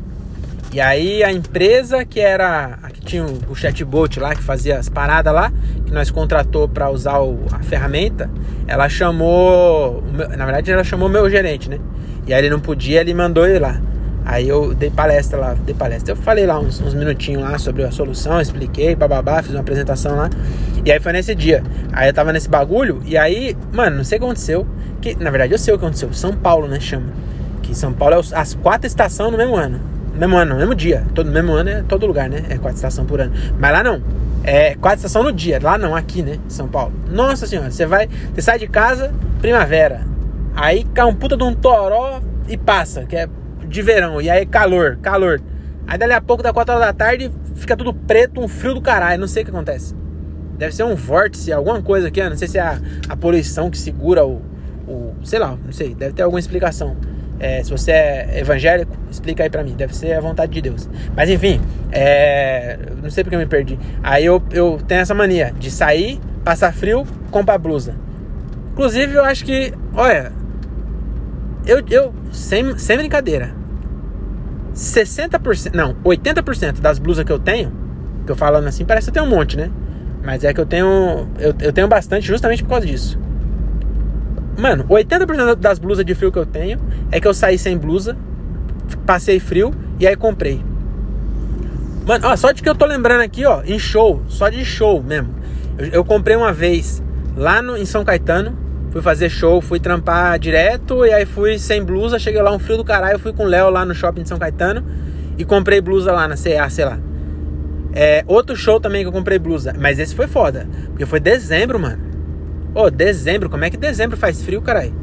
E 0.73 0.81
aí 0.81 1.25
a 1.25 1.33
empresa 1.33 2.05
que 2.05 2.21
era 2.21 2.79
que 2.93 3.01
tinha 3.01 3.25
o 3.25 3.57
chatbot 3.57 4.21
lá 4.21 4.37
que 4.37 4.43
fazia 4.43 4.79
as 4.79 4.89
paradas 4.89 5.33
lá, 5.33 5.51
que 5.85 5.93
nós 5.93 6.11
contratou 6.11 6.69
para 6.69 6.89
usar 6.91 7.19
o, 7.19 7.41
a 7.51 7.59
ferramenta, 7.61 8.31
ela 8.69 8.89
chamou, 8.89 10.05
na 10.13 10.45
verdade 10.45 10.71
ela 10.71 10.85
chamou 10.85 11.09
meu 11.09 11.29
gerente, 11.29 11.69
né? 11.69 11.81
E 12.27 12.33
aí 12.33 12.41
ele 12.41 12.51
não 12.51 12.61
podia, 12.61 13.01
ele 13.01 13.15
mandou 13.15 13.47
ele 13.47 13.59
lá. 13.59 13.81
Aí 14.25 14.49
eu 14.49 14.75
dei 14.75 14.91
palestra 14.91 15.39
lá, 15.39 15.55
dei 15.55 15.75
palestra. 15.75 16.13
Eu 16.13 16.17
falei 16.17 16.47
lá 16.47 16.61
uns, 16.61 16.81
uns 16.81 16.95
minutinhos 16.95 17.43
lá 17.43 17.59
sobre 17.59 17.83
a 17.83 17.91
solução, 17.91 18.41
expliquei, 18.41 18.95
bababá, 18.95 19.43
fiz 19.43 19.53
uma 19.53 19.61
apresentação 19.61 20.15
lá. 20.15 20.31
E 20.85 20.93
aí 20.93 21.01
foi 21.01 21.13
nesse 21.13 21.35
dia. 21.35 21.63
Aí 21.93 22.09
eu 22.09 22.15
tava 22.15 22.33
nesse 22.33 22.49
bagulho, 22.49 23.03
e 23.05 23.17
aí, 23.17 23.57
mano, 23.73 23.99
não 23.99 24.05
sei 24.05 24.19
o 24.19 24.21
que 24.21 24.27
aconteceu. 24.27 24.67
Que, 25.01 25.15
na 25.15 25.31
verdade 25.31 25.53
eu 25.53 25.59
sei 25.59 25.75
o 25.75 25.79
que 25.79 25.85
aconteceu. 25.85 26.13
São 26.13 26.33
Paulo, 26.33 26.69
né, 26.69 26.79
chama. 26.79 27.13
Que 27.63 27.75
São 27.75 27.93
Paulo 27.93 28.17
é 28.17 28.19
as 28.37 28.55
quatro 28.55 28.87
estações 28.87 29.31
no 29.31 29.39
mesmo 29.39 29.57
ano 29.57 29.91
mesmo 30.21 30.37
ano, 30.37 30.57
mesmo 30.57 30.75
dia. 30.75 31.05
Todo 31.15 31.31
mesmo 31.31 31.53
ano 31.53 31.71
é 31.71 31.83
todo 31.83 32.07
lugar, 32.07 32.29
né? 32.29 32.45
É 32.51 32.59
quatro 32.59 32.77
estações 32.77 33.09
por 33.09 33.21
ano. 33.21 33.33
Mas 33.59 33.73
lá 33.73 33.83
não. 33.83 34.03
É 34.45 34.75
quatro 34.75 34.99
estações 34.99 35.25
no 35.25 35.33
dia. 35.33 35.59
Lá 35.63 35.79
não, 35.79 35.97
aqui, 35.97 36.23
né? 36.23 36.39
São 36.49 36.69
Paulo. 36.69 36.93
Nossa 37.09 37.47
senhora, 37.47 37.71
você 37.71 37.87
vai. 37.87 38.09
Você 38.35 38.43
sai 38.43 38.59
de 38.59 38.67
casa, 38.67 39.13
primavera. 39.41 40.03
Aí 40.55 40.85
cai 40.93 41.07
um 41.07 41.15
puta 41.15 41.37
de 41.37 41.45
um 41.45 41.55
toró 41.55 42.21
e 42.49 42.57
passa, 42.57 43.05
que 43.05 43.17
é 43.17 43.29
de 43.67 43.83
verão. 43.83 44.21
E 44.21 44.29
aí 44.29 44.45
calor, 44.45 44.99
calor. 45.01 45.41
Aí 45.87 45.97
dali 45.97 46.13
a 46.13 46.21
pouco, 46.21 46.43
da 46.43 46.53
4 46.53 46.75
horas 46.75 46.87
da 46.87 46.93
tarde, 46.93 47.31
fica 47.55 47.77
tudo 47.77 47.95
preto, 47.95 48.41
um 48.41 48.49
frio 48.49 48.75
do 48.75 48.83
caralho. 48.83 49.21
Não 49.21 49.29
sei 49.29 49.43
o 49.43 49.47
que 49.47 49.51
acontece. 49.51 49.95
Deve 50.61 50.75
ser 50.75 50.85
um 50.85 50.95
vórtice, 50.95 51.51
alguma 51.55 51.81
coisa 51.81 52.09
aqui. 52.09 52.23
Não 52.23 52.37
sei 52.37 52.47
se 52.47 52.59
é 52.59 52.61
a, 52.61 52.79
a 53.09 53.17
poluição 53.17 53.71
que 53.71 53.79
segura 53.79 54.27
o, 54.27 54.43
o. 54.87 55.15
Sei 55.25 55.39
lá, 55.39 55.57
não 55.65 55.73
sei. 55.73 55.95
Deve 55.95 56.13
ter 56.13 56.21
alguma 56.21 56.39
explicação. 56.39 56.99
É, 57.39 57.65
se 57.65 57.71
você 57.71 57.93
é 57.93 58.41
evangélico, 58.41 58.95
explica 59.11 59.43
aí 59.43 59.49
pra 59.49 59.65
mim. 59.65 59.75
Deve 59.75 59.97
ser 59.97 60.13
a 60.13 60.21
vontade 60.21 60.53
de 60.53 60.61
Deus. 60.61 60.87
Mas 61.17 61.31
enfim, 61.31 61.63
é, 61.91 62.79
não 63.03 63.09
sei 63.09 63.25
porque 63.25 63.37
eu 63.37 63.41
me 63.41 63.47
perdi. 63.47 63.79
Aí 64.03 64.27
eu, 64.27 64.43
eu 64.51 64.79
tenho 64.87 65.01
essa 65.01 65.15
mania 65.15 65.51
de 65.59 65.71
sair, 65.71 66.21
passar 66.45 66.75
frio, 66.75 67.07
comprar 67.31 67.57
blusa. 67.57 67.95
Inclusive, 68.73 69.15
eu 69.15 69.25
acho 69.25 69.47
que, 69.47 69.73
olha, 69.95 70.31
eu, 71.67 71.83
eu 71.89 72.13
sem, 72.33 72.77
sem 72.77 72.99
brincadeira, 72.99 73.55
60%, 74.75 75.73
não, 75.73 75.95
80% 76.05 76.81
das 76.81 76.99
blusas 76.99 77.25
que 77.25 77.33
eu 77.33 77.39
tenho, 77.39 77.73
que 78.27 78.33
eu 78.33 78.37
falando 78.37 78.67
assim, 78.67 78.85
parece 78.85 79.11
que 79.11 79.19
eu 79.19 79.23
tenho 79.23 79.33
um 79.33 79.35
monte, 79.35 79.57
né? 79.57 79.71
Mas 80.23 80.45
é 80.45 80.53
que 80.53 80.61
eu 80.61 80.67
tenho, 80.67 81.29
eu, 81.39 81.55
eu 81.61 81.73
tenho 81.73 81.89
bastante 81.89 82.27
justamente 82.27 82.63
por 82.63 82.71
causa 82.71 82.87
disso. 82.87 83.19
Mano, 84.59 84.85
80% 84.85 85.55
das 85.57 85.79
blusas 85.79 86.05
de 86.05 86.15
frio 86.15 86.31
que 86.31 86.39
eu 86.39 86.45
tenho 86.45 86.79
é 87.11 87.21
que 87.21 87.27
eu 87.27 87.33
saí 87.33 87.59
sem 87.59 87.79
blusa, 87.79 88.17
passei 89.07 89.41
frio 89.41 89.73
e 89.99 90.07
aí 90.07 90.17
comprei. 90.17 90.63
Mano, 92.07 92.29
ó, 92.29 92.37
só 92.37 92.53
de 92.53 92.63
que 92.63 92.69
eu 92.69 92.75
tô 92.75 92.85
lembrando 92.85 93.23
aqui, 93.23 93.47
ó, 93.47 93.63
em 93.65 93.79
show, 93.79 94.23
só 94.29 94.49
de 94.49 94.65
show 94.65 95.03
mesmo. 95.03 95.35
Eu, 95.79 95.87
eu 95.87 96.05
comprei 96.05 96.37
uma 96.37 96.53
vez 96.53 97.03
lá 97.37 97.63
no, 97.63 97.77
em 97.77 97.87
São 97.87 98.05
Caetano, 98.05 98.57
fui 98.91 99.01
fazer 99.01 99.31
show, 99.31 99.61
fui 99.63 99.81
trampar 99.81 100.39
direto 100.39 101.07
e 101.07 101.13
aí 101.13 101.25
fui 101.25 101.59
sem 101.59 101.83
blusa, 101.83 102.19
cheguei 102.19 102.43
lá 102.43 102.53
um 102.53 102.59
frio 102.59 102.77
do 102.77 102.85
caralho, 102.85 103.19
fui 103.19 103.33
com 103.33 103.45
o 103.45 103.47
Léo 103.47 103.71
lá 103.71 103.85
no 103.85 103.95
shopping 103.95 104.23
de 104.23 104.29
São 104.29 104.39
Caetano 104.39 104.85
e 105.39 105.45
comprei 105.45 105.81
blusa 105.81 106.13
lá 106.13 106.29
na 106.29 106.37
CA, 106.37 106.69
sei 106.69 106.85
lá. 106.85 106.99
É, 107.93 108.25
outro 108.27 108.55
show 108.57 108.81
também 108.81 109.03
que 109.03 109.09
eu 109.09 109.13
comprei 109.13 109.39
blusa, 109.39 109.75
mas 109.79 109.99
esse 109.99 110.15
foi 110.15 110.27
foda, 110.27 110.67
porque 110.87 111.07
foi 111.07 111.19
dezembro, 111.19 111.79
mano. 111.79 111.99
Ô, 112.75 112.89
dezembro, 112.89 113.51
como 113.51 113.65
é 113.65 113.71
que 113.71 113.77
dezembro 113.77 114.17
faz 114.17 114.43
frio, 114.43 114.63
caralho? 114.63 114.95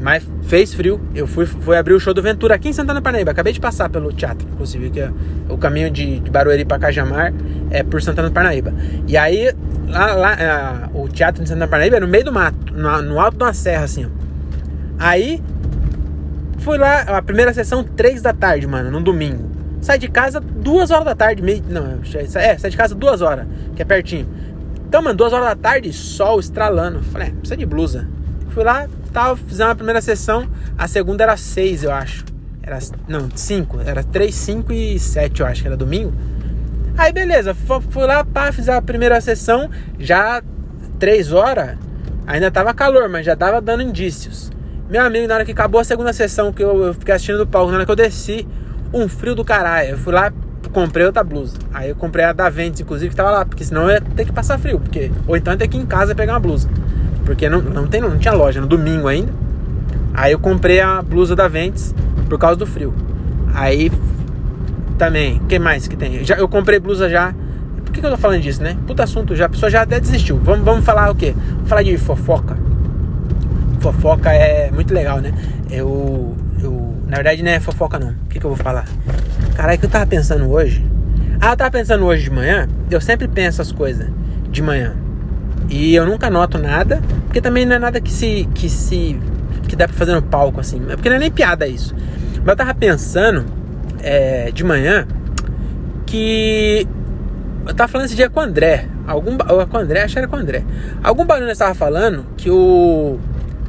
Mas 0.00 0.26
fez 0.44 0.72
frio. 0.72 1.00
Eu 1.14 1.26
fui, 1.26 1.44
fui 1.44 1.76
abrir 1.76 1.92
o 1.92 2.00
show 2.00 2.14
do 2.14 2.22
Ventura 2.22 2.54
aqui 2.54 2.70
em 2.70 2.72
Santana 2.72 3.02
Parnaíba. 3.02 3.30
Acabei 3.30 3.52
de 3.52 3.60
passar 3.60 3.88
pelo 3.90 4.12
teatro, 4.12 4.48
inclusive, 4.50 4.90
que 4.90 5.00
é 5.00 5.12
o 5.48 5.58
caminho 5.58 5.90
de, 5.90 6.20
de 6.20 6.30
Barueri 6.30 6.64
para 6.64 6.78
Cajamar 6.78 7.32
é 7.70 7.82
por 7.82 8.02
Santana 8.02 8.30
Parnaíba. 8.30 8.72
E 9.06 9.16
aí, 9.16 9.54
lá, 9.86 10.14
lá 10.14 10.32
a, 10.32 10.96
o 10.96 11.06
teatro 11.08 11.42
de 11.42 11.48
Santana 11.48 11.68
Parnaíba 11.68 11.98
é 11.98 12.00
no 12.00 12.08
meio 12.08 12.24
do 12.24 12.32
mato, 12.32 12.72
no, 12.72 13.02
no 13.02 13.20
alto 13.20 13.36
de 13.36 13.44
uma 13.44 13.52
serra, 13.52 13.84
assim, 13.84 14.06
ó. 14.06 14.08
Aí, 14.98 15.42
fui 16.58 16.78
lá, 16.78 17.02
a 17.02 17.22
primeira 17.22 17.52
sessão, 17.52 17.84
três 17.84 18.22
da 18.22 18.32
tarde, 18.32 18.66
mano, 18.66 18.90
num 18.90 19.02
domingo. 19.02 19.49
Sai 19.80 19.98
de 19.98 20.08
casa 20.08 20.40
duas 20.40 20.90
horas 20.90 21.04
da 21.04 21.14
tarde, 21.14 21.42
meio. 21.42 21.62
Não, 21.68 22.00
é, 22.36 22.58
sai 22.58 22.70
de 22.70 22.76
casa 22.76 22.94
duas 22.94 23.22
horas, 23.22 23.46
que 23.74 23.82
é 23.82 23.84
pertinho. 23.84 24.28
Então, 24.86 25.00
mano, 25.02 25.16
duas 25.16 25.32
horas 25.32 25.46
da 25.46 25.56
tarde, 25.56 25.92
sol 25.92 26.38
estralando. 26.40 27.02
Falei, 27.04 27.28
é, 27.28 27.30
precisa 27.30 27.56
de 27.56 27.64
blusa. 27.64 28.08
Fui 28.50 28.64
lá, 28.64 28.88
tava, 29.12 29.36
fizemos 29.36 29.72
a 29.72 29.74
primeira 29.74 30.00
sessão, 30.00 30.48
a 30.76 30.88
segunda 30.88 31.22
era 31.22 31.36
seis, 31.36 31.84
eu 31.84 31.92
acho. 31.92 32.24
Era, 32.62 32.78
não, 33.08 33.28
cinco. 33.34 33.80
Era 33.80 34.02
três, 34.02 34.34
cinco 34.34 34.72
e 34.72 34.98
sete, 34.98 35.40
eu 35.40 35.46
acho 35.46 35.62
que 35.62 35.68
era 35.68 35.76
domingo. 35.76 36.12
Aí, 36.98 37.12
beleza, 37.12 37.54
fui 37.54 38.04
lá, 38.04 38.24
pá, 38.24 38.52
fiz 38.52 38.68
a 38.68 38.82
primeira 38.82 39.20
sessão, 39.20 39.70
já 39.98 40.42
três 40.98 41.32
horas, 41.32 41.78
ainda 42.26 42.50
tava 42.50 42.74
calor, 42.74 43.08
mas 43.08 43.24
já 43.24 43.34
tava 43.34 43.60
dando 43.60 43.82
indícios. 43.82 44.50
Meu 44.88 45.02
amigo, 45.02 45.26
na 45.26 45.36
hora 45.36 45.44
que 45.44 45.52
acabou 45.52 45.80
a 45.80 45.84
segunda 45.84 46.12
sessão, 46.12 46.52
que 46.52 46.62
eu, 46.62 46.86
eu 46.86 46.94
fiquei 46.94 47.14
assistindo 47.14 47.38
do 47.38 47.46
palco, 47.46 47.70
na 47.70 47.78
hora 47.78 47.86
que 47.86 47.92
eu 47.92 47.96
desci, 47.96 48.46
um 48.92 49.08
frio 49.08 49.34
do 49.34 49.44
caralho. 49.44 49.90
Eu 49.90 49.98
fui 49.98 50.12
lá, 50.12 50.32
comprei 50.72 51.06
outra 51.06 51.22
blusa. 51.22 51.56
Aí 51.72 51.90
eu 51.90 51.96
comprei 51.96 52.24
a 52.24 52.32
da 52.32 52.48
Ventes, 52.48 52.80
inclusive, 52.80 53.10
que 53.10 53.16
tava 53.16 53.30
lá, 53.30 53.44
porque 53.44 53.64
senão 53.64 53.82
eu 53.82 53.90
ia 53.90 54.00
ter 54.00 54.24
que 54.24 54.32
passar 54.32 54.58
frio. 54.58 54.80
Porque, 54.80 55.10
ou 55.26 55.36
então 55.36 55.52
eu 55.52 55.54
ia 55.54 55.58
ter 55.58 55.68
que 55.68 55.76
ir 55.76 55.80
em 55.80 55.86
casa 55.86 56.14
pegar 56.14 56.34
uma 56.34 56.40
blusa. 56.40 56.68
Porque 57.24 57.48
não, 57.48 57.60
não, 57.60 57.86
tem, 57.86 58.00
não 58.00 58.18
tinha 58.18 58.34
loja, 58.34 58.60
no 58.60 58.66
domingo 58.66 59.08
ainda. 59.08 59.32
Aí 60.12 60.32
eu 60.32 60.38
comprei 60.38 60.80
a 60.80 61.00
blusa 61.02 61.36
da 61.36 61.48
Ventes 61.48 61.94
por 62.28 62.38
causa 62.38 62.56
do 62.56 62.66
frio. 62.66 62.94
Aí 63.54 63.90
também, 64.98 65.38
o 65.38 65.46
que 65.46 65.58
mais 65.58 65.88
que 65.88 65.96
tem? 65.96 66.24
Já, 66.24 66.36
eu 66.36 66.48
comprei 66.48 66.78
blusa 66.78 67.08
já. 67.08 67.34
Por 67.84 67.92
que, 67.92 68.00
que 68.00 68.06
eu 68.06 68.10
tô 68.10 68.16
falando 68.16 68.40
disso, 68.40 68.62
né? 68.62 68.76
Puta 68.86 69.02
assunto 69.02 69.34
já, 69.34 69.46
a 69.46 69.48
pessoa 69.48 69.70
já 69.70 69.82
até 69.82 69.98
desistiu. 69.98 70.38
Vamos, 70.38 70.64
vamos 70.64 70.84
falar 70.84 71.10
o 71.10 71.14
quê? 71.14 71.34
Vamos 71.36 71.68
falar 71.68 71.82
de 71.82 71.96
fofoca. 71.96 72.56
Fofoca 73.80 74.30
é 74.30 74.70
muito 74.70 74.92
legal, 74.92 75.18
né? 75.18 75.32
Eu, 75.70 76.36
eu 76.38 76.39
na 77.10 77.16
verdade 77.16 77.42
não 77.42 77.50
é 77.50 77.58
fofoca 77.58 77.98
não. 77.98 78.10
O 78.10 78.28
que, 78.28 78.38
que 78.38 78.46
eu 78.46 78.50
vou 78.50 78.56
falar? 78.56 78.86
Caralho, 79.56 79.78
que 79.78 79.84
eu 79.84 79.90
tava 79.90 80.06
pensando 80.06 80.48
hoje? 80.48 80.84
Ah, 81.40 81.50
eu 81.50 81.56
tava 81.56 81.70
pensando 81.72 82.04
hoje 82.04 82.22
de 82.22 82.30
manhã. 82.30 82.68
Eu 82.88 83.00
sempre 83.00 83.26
penso 83.26 83.60
as 83.60 83.72
coisas 83.72 84.08
de 84.48 84.62
manhã. 84.62 84.94
E 85.68 85.94
eu 85.94 86.06
nunca 86.06 86.30
noto 86.30 86.56
nada, 86.56 87.02
porque 87.26 87.40
também 87.40 87.66
não 87.66 87.76
é 87.76 87.78
nada 87.80 88.00
que 88.00 88.12
se 88.12 88.48
que 88.54 88.68
se 88.68 89.20
que 89.68 89.74
dá 89.74 89.88
para 89.88 89.96
fazer 89.96 90.14
no 90.14 90.22
palco 90.22 90.60
assim, 90.60 90.80
porque 90.80 91.08
não 91.08 91.16
é 91.16 91.18
nem 91.18 91.30
piada 91.30 91.66
isso. 91.66 91.94
Mas 92.38 92.48
eu 92.48 92.56
tava 92.56 92.74
pensando 92.74 93.44
é, 94.00 94.52
de 94.52 94.62
manhã 94.62 95.06
que 96.06 96.86
eu 97.66 97.74
tava 97.74 97.88
falando 97.88 98.06
esse 98.06 98.16
dia 98.16 98.30
com 98.30 98.38
o 98.38 98.42
André, 98.42 98.86
algum 99.06 99.36
com 99.36 99.76
o 99.76 99.80
André, 99.80 100.02
acho 100.02 100.14
que 100.14 100.18
era 100.20 100.28
com 100.28 100.36
o 100.36 100.38
André. 100.38 100.64
Algum 101.02 101.24
barulho 101.24 101.50
estava 101.50 101.74
falando 101.74 102.24
que 102.36 102.50
o 102.50 103.18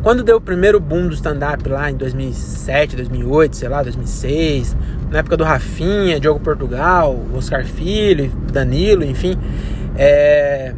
quando 0.02 0.24
deu 0.24 0.38
o 0.38 0.42
primeiro 0.42 0.80
boom 0.80 1.08
do 1.08 1.14
stand-up 1.14 1.68
lá 1.70 1.92
em 1.92 1.96
2007, 1.96 2.96
2008, 2.96 3.56
sei 3.56 3.70
lá, 3.70 3.84
2006, 3.84 4.76
na 5.12 5.20
época 5.20 5.38
do 5.38 5.44
Rafinha, 5.44 6.20
Diogo 6.20 6.40
Portugal, 6.40 7.20
Oscar 7.36 7.64
Filho, 7.66 8.32
Danilo, 8.52 9.04
enfim, 9.04 9.38
é, 9.96 10.74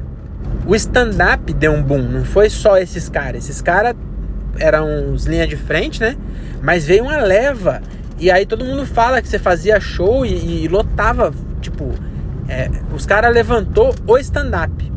o 0.66 0.76
stand-up 0.76 1.54
deu 1.54 1.72
um 1.72 1.82
boom, 1.82 2.02
não 2.02 2.26
foi 2.26 2.50
só 2.50 2.78
esses 2.78 3.08
caras. 3.08 3.46
Esses 3.46 3.62
caras 3.62 3.96
eram 4.58 5.14
os 5.14 5.26
linha 5.26 5.48
de 5.48 5.56
frente, 5.56 6.02
né? 6.02 6.18
Mas 6.62 6.86
veio 6.86 7.04
uma 7.04 7.18
leva. 7.18 7.82
E 8.20 8.30
aí 8.30 8.46
todo 8.46 8.66
mundo 8.66 8.86
fala 8.86 9.22
que 9.22 9.28
você 9.28 9.40
fazia 9.40 9.80
show 9.80 10.26
e, 10.26 10.64
e 10.64 10.68
lotava, 10.68 11.34
tipo, 11.62 11.94
é, 12.48 12.70
os 12.94 13.06
caras 13.06 13.34
levantou 13.34 13.96
o 14.06 14.18
stand-up. 14.18 14.92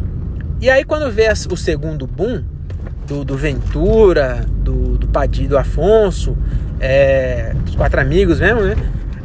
E 0.60 0.68
aí 0.68 0.84
quando 0.84 1.10
vê 1.12 1.28
o 1.30 1.56
segundo 1.56 2.06
boom, 2.06 2.42
do, 3.06 3.24
do 3.24 3.36
Ventura, 3.36 4.44
do, 4.48 4.98
do 4.98 5.06
Padilha, 5.06 5.48
do 5.48 5.58
Afonso, 5.58 6.36
é, 6.80 7.54
dos 7.64 7.74
quatro 7.74 8.00
amigos 8.00 8.40
mesmo, 8.40 8.62
né? 8.62 8.76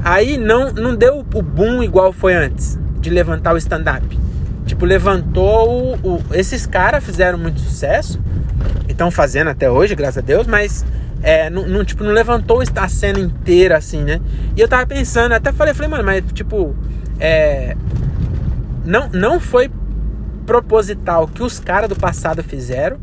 Aí 0.04 0.38
não, 0.38 0.72
não 0.72 0.96
deu 0.96 1.20
o 1.34 1.42
boom 1.42 1.84
igual 1.84 2.12
foi 2.12 2.34
antes 2.34 2.80
de 3.00 3.10
levantar 3.10 3.54
o 3.54 3.58
stand-up. 3.58 4.20
Tipo, 4.66 4.86
levantou 4.86 5.98
o, 6.04 6.16
o 6.16 6.24
esses 6.34 6.66
caras 6.66 7.04
fizeram 7.04 7.38
muito 7.38 7.60
sucesso 7.60 8.20
estão 9.02 9.10
fazendo 9.10 9.50
até 9.50 9.70
hoje, 9.70 9.96
graças 9.96 10.20
a 10.20 10.22
Deus, 10.22 10.46
mas 10.46 10.86
é, 11.24 11.50
não, 11.50 11.68
não, 11.68 11.84
tipo, 11.84 12.04
não 12.04 12.12
levantou 12.12 12.62
a 12.76 12.88
cena 12.88 13.20
inteira 13.20 13.78
assim, 13.78 14.04
né? 14.04 14.22
E 14.56 14.62
eu 14.62 14.68
tava 14.68 14.86
pensando, 14.86 15.34
até 15.34 15.52
falei, 15.52 15.74
falei, 15.74 15.90
mano, 15.90 16.04
mas 16.04 16.24
tipo, 16.34 16.76
é, 17.20 17.76
não, 18.86 19.10
não 19.10 19.40
foi 19.40 19.72
proposital 20.46 21.28
que 21.28 21.42
os 21.42 21.60
caras 21.60 21.90
do 21.90 21.96
passado 21.96 22.44
fizeram 22.44 23.00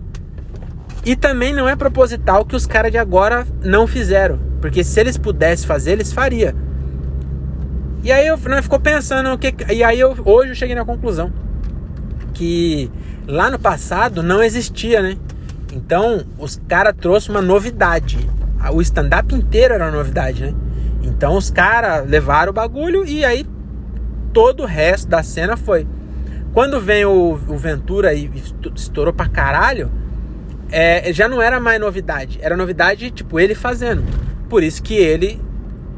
e 1.09 1.17
também 1.17 1.55
não 1.55 1.67
é 1.67 1.75
proposital 1.75 2.45
que 2.45 2.55
os 2.55 2.67
caras 2.67 2.93
de 2.93 2.99
agora 2.99 3.47
não 3.65 3.87
fizeram. 3.87 4.39
Porque 4.61 4.85
se 4.85 5.01
eles 5.01 5.17
pudessem 5.17 5.67
fazer, 5.67 5.93
eles 5.93 6.13
fariam. 6.13 6.53
E 8.05 8.13
aí 8.13 8.27
eu 8.27 8.37
né, 8.37 8.61
ficou 8.61 8.79
pensando 8.79 9.33
o 9.33 9.39
que. 9.39 9.55
E 9.73 9.83
aí 9.83 9.99
eu, 9.99 10.15
hoje 10.23 10.51
eu 10.51 10.55
cheguei 10.55 10.75
na 10.75 10.85
conclusão 10.85 11.33
que 12.35 12.91
lá 13.27 13.51
no 13.51 13.59
passado 13.59 14.23
não 14.23 14.43
existia, 14.43 15.01
né? 15.01 15.17
Então 15.73 16.27
os 16.39 16.61
caras 16.69 16.95
trouxeram 17.01 17.41
uma 17.41 17.43
novidade. 17.43 18.29
O 18.71 18.83
stand-up 18.83 19.35
inteiro 19.35 19.73
era 19.73 19.87
uma 19.87 19.97
novidade, 19.97 20.43
né? 20.43 20.55
Então 21.03 21.39
os 21.39 21.51
caras 21.51 22.07
levaram 22.07 22.51
o 22.51 22.55
bagulho 22.55 23.07
e 23.07 23.25
aí 23.25 23.47
todo 24.35 24.65
o 24.65 24.67
resto 24.67 25.09
da 25.09 25.23
cena 25.23 25.57
foi. 25.57 25.87
Quando 26.53 26.79
vem 26.83 27.07
o, 27.07 27.41
o 27.49 27.57
Ventura 27.57 28.13
e 28.13 28.31
estourou 28.77 29.15
pra 29.15 29.27
caralho, 29.27 29.91
é, 30.71 31.13
já 31.13 31.29
não 31.29 31.41
era 31.41 31.59
mais 31.59 31.81
novidade. 31.81 32.39
Era 32.43 32.57
novidade, 32.57 33.11
tipo, 33.11 33.39
ele 33.41 33.55
fazendo. 33.55 34.05
Por 34.49 34.63
isso 34.63 34.83
que 34.83 34.95
ele 34.95 35.41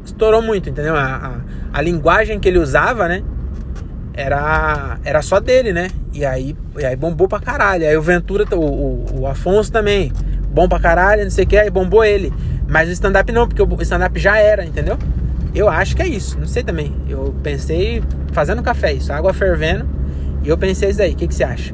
estourou 0.05 0.41
muito, 0.41 0.69
entendeu? 0.69 0.95
A, 0.95 1.15
a, 1.73 1.77
a, 1.77 1.81
linguagem 1.81 2.39
que 2.39 2.47
ele 2.47 2.59
usava, 2.59 3.07
né? 3.07 3.23
Era, 4.13 4.97
era 5.03 5.21
só 5.21 5.39
dele, 5.39 5.71
né? 5.71 5.89
E 6.13 6.25
aí, 6.25 6.55
e 6.77 6.85
aí 6.85 6.95
bombou 6.95 7.27
pra 7.27 7.39
caralho. 7.39 7.87
Aí 7.87 7.95
o 7.95 8.01
Ventura, 8.01 8.45
o, 8.55 8.59
o, 8.59 9.21
o 9.21 9.27
Afonso 9.27 9.71
também, 9.71 10.11
bom 10.49 10.67
pra 10.67 10.79
caralho, 10.79 11.23
não 11.23 11.31
sei 11.31 11.45
o 11.45 11.47
que, 11.47 11.57
aí 11.57 11.69
bombou 11.69 12.03
ele. 12.03 12.33
Mas 12.67 12.89
o 12.89 12.91
stand-up 12.91 13.31
não, 13.31 13.47
porque 13.47 13.61
o 13.61 13.81
stand-up 13.81 14.19
já 14.19 14.37
era, 14.37 14.65
entendeu? 14.65 14.97
Eu 15.53 15.67
acho 15.69 15.95
que 15.95 16.01
é 16.01 16.07
isso, 16.07 16.39
não 16.39 16.47
sei 16.47 16.63
também. 16.63 16.95
Eu 17.09 17.35
pensei 17.43 18.01
fazendo 18.31 18.61
café, 18.63 18.93
isso, 18.93 19.11
água 19.11 19.33
fervendo, 19.33 19.85
e 20.43 20.49
eu 20.49 20.57
pensei 20.57 20.89
isso 20.89 21.01
aí. 21.01 21.13
O 21.13 21.15
que, 21.15 21.27
que 21.27 21.35
você 21.35 21.43
acha? 21.43 21.73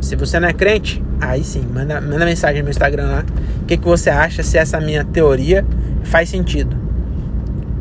Se 0.00 0.16
você 0.16 0.40
não 0.40 0.48
é 0.48 0.52
crente, 0.52 1.02
aí 1.20 1.44
sim, 1.44 1.64
manda, 1.72 2.00
manda 2.00 2.24
mensagem 2.24 2.58
no 2.58 2.64
meu 2.64 2.70
Instagram 2.70 3.06
lá. 3.06 3.24
O 3.62 3.66
que, 3.66 3.76
que 3.76 3.84
você 3.84 4.10
acha 4.10 4.42
se 4.42 4.56
essa 4.56 4.80
minha 4.80 5.04
teoria 5.04 5.64
faz 6.04 6.28
sentido? 6.28 6.76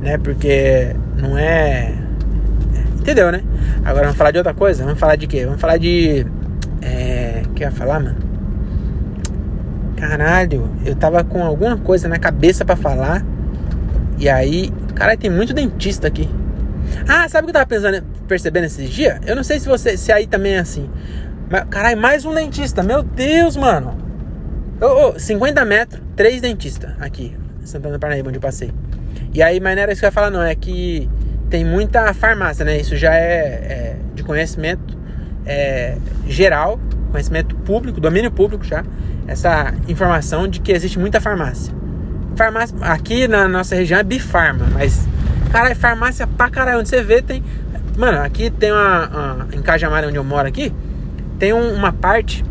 Né? 0.01 0.17
Porque 0.17 0.95
não 1.17 1.37
é. 1.37 1.93
Entendeu, 2.99 3.31
né? 3.31 3.41
Agora 3.83 4.05
vamos 4.05 4.17
falar 4.17 4.31
de 4.31 4.37
outra 4.37 4.53
coisa? 4.53 4.83
Vamos 4.83 4.99
falar 4.99 5.15
de 5.15 5.27
quê? 5.27 5.45
Vamos 5.45 5.61
falar 5.61 5.77
de. 5.77 6.25
É. 6.81 7.41
O 7.47 7.53
que 7.53 7.63
eu 7.63 7.67
ia 7.67 7.71
falar, 7.71 7.99
mano? 7.99 8.17
Caralho, 9.95 10.69
eu 10.85 10.95
tava 10.95 11.23
com 11.23 11.43
alguma 11.43 11.77
coisa 11.77 12.07
na 12.07 12.17
cabeça 12.17 12.65
para 12.65 12.75
falar. 12.75 13.25
E 14.17 14.29
aí. 14.29 14.71
Caralho, 14.93 15.17
tem 15.17 15.29
muito 15.29 15.53
dentista 15.53 16.07
aqui. 16.07 16.29
Ah, 17.07 17.27
sabe 17.29 17.43
o 17.43 17.45
que 17.45 17.49
eu 17.51 17.53
tava 17.53 17.65
pensando, 17.65 18.03
percebendo 18.27 18.65
esses 18.65 18.89
dias? 18.89 19.19
Eu 19.25 19.35
não 19.35 19.43
sei 19.43 19.59
se 19.59 19.67
você 19.67 19.95
se 19.97 20.11
aí 20.11 20.27
também 20.27 20.53
é 20.53 20.59
assim. 20.59 20.89
Caralho, 21.71 21.99
mais 21.99 22.25
um 22.25 22.33
dentista. 22.33 22.83
Meu 22.83 23.01
Deus, 23.01 23.57
mano. 23.57 23.97
Oh, 24.79 25.13
oh, 25.15 25.19
50 25.19 25.65
metros, 25.65 26.01
três 26.15 26.41
dentistas 26.41 26.91
aqui, 27.01 27.35
Santana 27.65 27.95
do 27.95 27.99
Parnaíba, 27.99 28.29
onde 28.29 28.37
eu 28.37 28.41
passei. 28.41 28.71
E 29.33 29.41
aí, 29.41 29.59
mas 29.59 29.75
não 29.75 29.81
era 29.81 29.91
isso 29.91 29.99
que 29.99 30.05
eu 30.05 30.09
ia 30.09 30.11
falar, 30.11 30.29
não. 30.29 30.43
É 30.43 30.53
que 30.53 31.09
tem 31.49 31.65
muita 31.65 32.13
farmácia, 32.13 32.63
né? 32.63 32.77
Isso 32.77 32.95
já 32.95 33.15
é, 33.15 33.39
é 33.39 33.95
de 34.13 34.23
conhecimento 34.23 34.95
é, 35.43 35.97
geral. 36.27 36.79
conhecimento 37.11 37.55
público, 37.55 37.99
domínio 37.99 38.31
público 38.31 38.63
já, 38.63 38.85
essa 39.27 39.73
informação 39.87 40.47
de 40.47 40.59
que 40.59 40.71
existe 40.71 40.99
muita 40.99 41.19
farmácia. 41.19 41.73
Farmácia 42.35 42.77
aqui 42.81 43.27
na 43.27 43.47
nossa 43.47 43.73
região 43.73 43.99
é 43.99 44.03
bifarma, 44.03 44.67
mas 44.71 45.07
cara, 45.51 45.71
é 45.71 45.75
farmácia 45.75 46.27
pra 46.27 46.47
caralho. 46.47 46.79
Onde 46.79 46.89
você 46.89 47.01
vê 47.01 47.23
tem. 47.23 47.43
Mano, 47.97 48.21
aqui 48.21 48.51
tem 48.51 48.71
uma. 48.71 49.07
uma 49.09 49.47
em 49.51 49.61
Cajamar, 49.63 50.05
onde 50.05 50.15
eu 50.15 50.23
moro 50.23 50.47
aqui, 50.47 50.71
tem 51.39 51.53
um, 51.53 51.73
uma 51.73 51.93
parte 51.93 52.43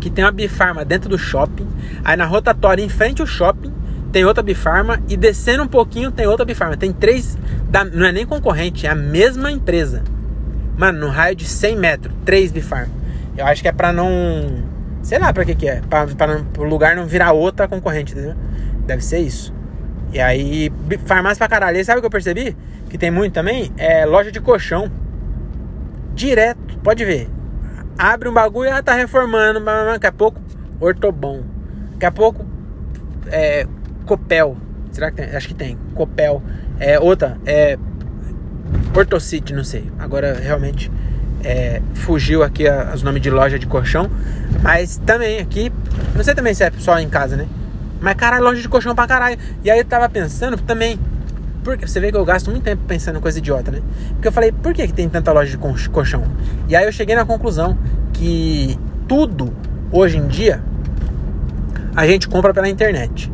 que 0.00 0.10
tem 0.10 0.24
uma 0.24 0.32
bifarma 0.32 0.84
dentro 0.84 1.08
do 1.08 1.16
shopping. 1.16 1.66
Aí 2.04 2.16
na 2.16 2.26
rotatória, 2.26 2.82
em 2.82 2.88
frente 2.88 3.20
ao 3.20 3.26
shopping, 3.26 3.72
tem 4.10 4.24
outra 4.24 4.42
bifarma. 4.42 5.00
E 5.08 5.16
descendo 5.16 5.62
um 5.62 5.68
pouquinho, 5.68 6.10
tem 6.10 6.26
outra 6.26 6.44
bifarma. 6.44 6.76
Tem 6.76 6.92
três. 6.92 7.38
Da, 7.70 7.84
não 7.84 8.04
é 8.04 8.12
nem 8.12 8.26
concorrente, 8.26 8.86
é 8.86 8.90
a 8.90 8.94
mesma 8.94 9.50
empresa. 9.50 10.02
Mano, 10.76 10.98
no 10.98 11.08
raio 11.08 11.36
de 11.36 11.46
100 11.46 11.76
metros, 11.76 12.14
três 12.24 12.50
bifarmas. 12.50 12.90
Eu 13.36 13.46
acho 13.46 13.62
que 13.62 13.68
é 13.68 13.72
pra 13.72 13.92
não. 13.92 14.64
Sei 15.02 15.18
lá 15.18 15.32
pra 15.32 15.44
que 15.44 15.54
que 15.54 15.68
é. 15.68 15.80
Pra, 15.88 16.06
pra 16.06 16.42
o 16.58 16.64
lugar 16.64 16.96
não 16.96 17.06
virar 17.06 17.32
outra 17.32 17.68
concorrente, 17.68 18.12
entendeu? 18.12 18.34
Deve 18.84 19.02
ser 19.04 19.20
isso. 19.20 19.54
E 20.12 20.20
aí, 20.20 20.72
farmácia 21.06 21.38
pra 21.38 21.48
caralho. 21.48 21.78
E 21.78 21.84
sabe 21.84 21.98
o 21.98 22.02
que 22.02 22.06
eu 22.06 22.10
percebi? 22.10 22.56
Que 22.90 22.98
tem 22.98 23.10
muito 23.10 23.32
também? 23.32 23.70
É 23.78 24.04
loja 24.04 24.32
de 24.32 24.40
colchão. 24.40 24.90
Direto, 26.14 26.78
pode 26.82 27.04
ver. 27.04 27.30
Abre 27.98 28.28
um 28.28 28.32
bagulho, 28.32 28.70
ela 28.70 28.82
tá 28.82 28.94
reformando. 28.94 29.60
Daqui 29.60 30.06
a 30.06 30.12
pouco, 30.12 30.40
Ortobon. 30.80 31.42
Daqui 31.92 32.06
a 32.06 32.12
pouco, 32.12 32.46
é, 33.26 33.66
Copel. 34.06 34.56
Será 34.90 35.10
que 35.10 35.16
tem? 35.16 35.36
Acho 35.36 35.48
que 35.48 35.54
tem. 35.54 35.78
Copel. 35.94 36.42
É, 36.78 36.98
outra, 36.98 37.38
é. 37.46 37.78
Ortocity, 38.94 39.54
não 39.54 39.64
sei. 39.64 39.90
Agora 39.98 40.34
realmente 40.34 40.90
é, 41.44 41.80
fugiu 41.94 42.42
aqui 42.42 42.64
os 42.94 43.02
nomes 43.02 43.22
de 43.22 43.30
loja 43.30 43.58
de 43.58 43.66
colchão. 43.66 44.10
Mas 44.62 44.96
também 44.98 45.40
aqui, 45.40 45.72
não 46.14 46.22
sei 46.22 46.34
também 46.34 46.54
se 46.54 46.62
é 46.62 46.70
só 46.78 46.98
em 46.98 47.08
casa, 47.08 47.36
né? 47.36 47.46
Mas 48.00 48.14
caralho, 48.14 48.44
loja 48.44 48.60
de 48.60 48.68
colchão 48.68 48.94
pra 48.94 49.06
caralho. 49.06 49.38
E 49.64 49.70
aí 49.70 49.78
eu 49.78 49.84
tava 49.84 50.08
pensando 50.08 50.56
também. 50.56 50.98
Porque 51.62 51.86
você 51.86 52.00
vê 52.00 52.10
que 52.10 52.16
eu 52.16 52.24
gasto 52.24 52.50
muito 52.50 52.64
tempo 52.64 52.82
pensando 52.86 53.18
em 53.18 53.20
coisa 53.20 53.38
idiota, 53.38 53.70
né? 53.70 53.80
Porque 54.10 54.28
eu 54.28 54.32
falei, 54.32 54.52
por 54.52 54.74
que, 54.74 54.86
que 54.86 54.92
tem 54.92 55.08
tanta 55.08 55.32
loja 55.32 55.50
de 55.50 55.58
colchão? 55.88 56.24
E 56.68 56.74
aí 56.74 56.84
eu 56.84 56.92
cheguei 56.92 57.14
na 57.14 57.24
conclusão 57.24 57.78
que 58.12 58.78
tudo 59.06 59.54
hoje 59.90 60.18
em 60.18 60.26
dia 60.26 60.62
a 61.94 62.06
gente 62.06 62.28
compra 62.28 62.52
pela 62.52 62.68
internet. 62.68 63.30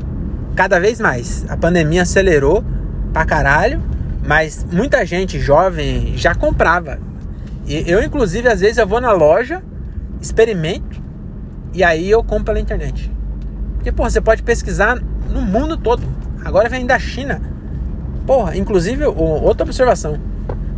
Cada 0.55 0.79
vez 0.79 1.01
mais. 1.01 1.47
A 1.49 1.57
pandemia 1.57 2.03
acelerou 2.03 2.65
pra 3.13 3.25
caralho, 3.25 3.83
mas 4.27 4.67
muita 4.71 5.07
gente 5.07 5.39
jovem 5.39 6.15
já 6.17 6.35
comprava. 6.35 6.99
E 7.67 7.91
eu, 7.91 8.03
inclusive, 8.03 8.49
às 8.49 8.61
vezes 8.61 8.79
eu 8.79 8.87
vou 8.87 9.01
na 9.01 9.13
loja, 9.13 9.63
experimento 10.21 11.01
e 11.73 11.85
aí 11.85 12.11
eu 12.11 12.23
compro 12.25 12.47
pela 12.47 12.61
internet. 12.61 13.11
Porque, 13.75 13.93
porra, 13.93 14.11
você 14.11 14.21
pode 14.21 14.43
pesquisar 14.43 15.01
no 15.31 15.41
mundo 15.41 15.77
todo. 15.77 16.03
Agora 16.45 16.69
vem 16.69 16.87
da 16.87 16.99
China. 16.99 17.41
Porra, 18.29 18.55
inclusive, 18.55 19.07
outra 19.07 19.65
observação. 19.65 20.19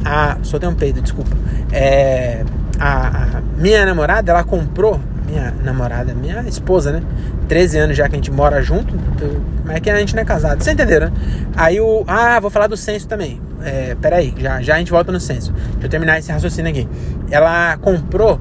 A, 0.04 0.38
só 0.44 0.56
tem 0.56 0.68
um 0.68 0.74
peido, 0.74 1.02
desculpa. 1.02 1.36
É, 1.72 2.44
a, 2.78 3.38
a, 3.38 3.40
minha 3.56 3.84
namorada, 3.84 4.30
ela 4.30 4.44
comprou. 4.44 5.00
Minha 5.26 5.50
namorada, 5.64 6.14
minha 6.14 6.42
esposa, 6.42 6.92
né? 6.92 7.02
13 7.48 7.78
anos 7.78 7.96
já 7.96 8.08
que 8.08 8.14
a 8.14 8.18
gente 8.18 8.30
mora 8.30 8.62
junto. 8.62 8.94
Mas 9.64 9.76
é 9.76 9.80
que 9.80 9.90
a 9.90 9.98
gente 9.98 10.14
não 10.14 10.22
é 10.22 10.24
casado. 10.24 10.62
Você 10.62 10.70
entenderam, 10.70 11.08
né? 11.08 11.12
Aí 11.56 11.80
o. 11.80 12.04
Ah, 12.06 12.38
vou 12.38 12.50
falar 12.50 12.68
do 12.68 12.76
censo 12.76 13.08
também. 13.08 13.42
É, 13.64 13.96
peraí, 14.00 14.32
já, 14.38 14.62
já 14.62 14.76
a 14.76 14.78
gente 14.78 14.92
volta 14.92 15.10
no 15.10 15.18
censo. 15.18 15.52
Deixa 15.52 15.86
eu 15.86 15.90
terminar 15.90 16.20
esse 16.20 16.30
raciocínio 16.30 16.70
aqui. 16.70 16.88
Ela 17.32 17.76
comprou 17.78 18.38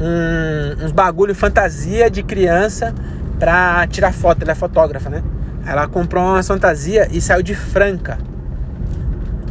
um, 0.00 0.84
uns 0.84 0.90
bagulho 0.90 1.32
fantasia 1.32 2.10
de 2.10 2.24
criança 2.24 2.92
pra 3.38 3.86
tirar 3.86 4.12
foto, 4.12 4.42
ela 4.42 4.50
é 4.50 4.56
fotógrafa, 4.56 5.08
né? 5.08 5.22
Ela 5.64 5.86
comprou 5.86 6.24
uma 6.24 6.42
fantasia 6.42 7.06
e 7.12 7.20
saiu 7.20 7.42
de 7.42 7.54
Franca. 7.54 8.18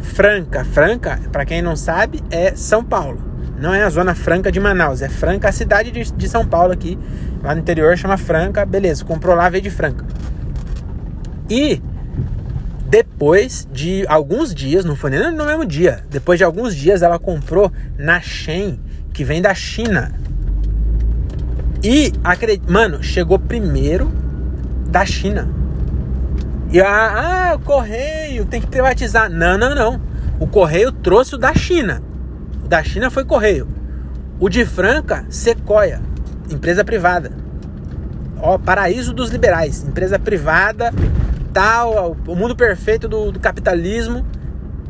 Franca, 0.02 0.64
Franca, 0.64 1.20
para 1.30 1.44
quem 1.44 1.62
não 1.62 1.76
sabe, 1.76 2.20
é 2.30 2.54
São 2.54 2.84
Paulo. 2.84 3.22
Não 3.60 3.74
é 3.74 3.82
a 3.82 3.90
zona 3.90 4.14
franca 4.14 4.52
de 4.52 4.60
Manaus, 4.60 5.02
é 5.02 5.08
Franca, 5.08 5.48
a 5.48 5.52
cidade 5.52 5.90
de, 5.90 6.12
de 6.12 6.28
São 6.28 6.46
Paulo 6.46 6.72
aqui. 6.72 6.98
Lá 7.42 7.54
no 7.54 7.60
interior 7.60 7.96
chama 7.96 8.16
Franca, 8.16 8.64
beleza, 8.64 9.04
comprou 9.04 9.34
lá, 9.34 9.48
veio 9.48 9.62
de 9.62 9.70
Franca. 9.70 10.04
E 11.50 11.82
depois 12.88 13.68
de 13.72 14.04
alguns 14.08 14.54
dias, 14.54 14.84
não 14.84 14.96
foi 14.96 15.10
nem 15.10 15.32
no 15.32 15.44
mesmo 15.44 15.66
dia, 15.66 16.04
depois 16.08 16.38
de 16.38 16.44
alguns 16.44 16.74
dias 16.74 17.02
ela 17.02 17.18
comprou 17.18 17.72
na 17.98 18.20
Shen, 18.20 18.80
que 19.12 19.24
vem 19.24 19.42
da 19.42 19.54
China. 19.54 20.12
E, 21.82 22.12
acredito, 22.24 22.70
mano, 22.72 23.02
chegou 23.02 23.38
primeiro 23.38 24.10
da 24.88 25.04
China. 25.04 25.57
E 26.70 26.80
ah, 26.80 27.50
ah, 27.50 27.54
o 27.54 27.58
correio 27.60 28.44
tem 28.44 28.60
que 28.60 28.66
privatizar. 28.66 29.30
Não, 29.30 29.56
não, 29.56 29.74
não. 29.74 30.00
O 30.38 30.46
correio 30.46 30.92
trouxe 30.92 31.34
o 31.34 31.38
da 31.38 31.54
China. 31.54 32.02
O 32.62 32.68
da 32.68 32.82
China 32.82 33.10
foi 33.10 33.24
correio. 33.24 33.66
O 34.38 34.48
de 34.48 34.64
Franca, 34.66 35.24
Sequoia, 35.30 36.00
empresa 36.50 36.84
privada. 36.84 37.32
Ó, 38.40 38.58
paraíso 38.58 39.12
dos 39.12 39.30
liberais, 39.30 39.82
empresa 39.82 40.18
privada, 40.18 40.92
tal, 41.52 42.16
o 42.26 42.36
mundo 42.36 42.54
perfeito 42.54 43.08
do, 43.08 43.32
do 43.32 43.40
capitalismo. 43.40 44.24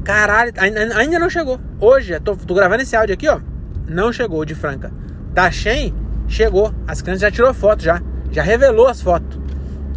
Caralho, 0.05 0.53
ainda, 0.57 0.81
ainda 0.97 1.19
não 1.19 1.31
chegou. 1.31 1.61
Hoje, 1.81 2.19
tô, 2.21 2.37
tô 2.37 2.55
gravando 2.55 2.83
esse 2.83 2.97
áudio 2.97 3.14
aqui, 3.14 3.29
ó. 3.29 3.41
Não 3.87 4.12
chegou 4.12 4.41
o 4.41 4.45
de 4.45 4.55
Franca. 4.55 4.93
Da 5.33 5.51
Shen 5.51 5.95
chegou. 6.27 6.75
As 6.87 7.01
crianças 7.01 7.23
já 7.23 7.31
tirou 7.31 7.55
foto 7.55 7.83
já. 7.83 8.03
Já 8.31 8.43
revelou 8.43 8.88
as 8.88 9.01
fotos. 9.01 9.38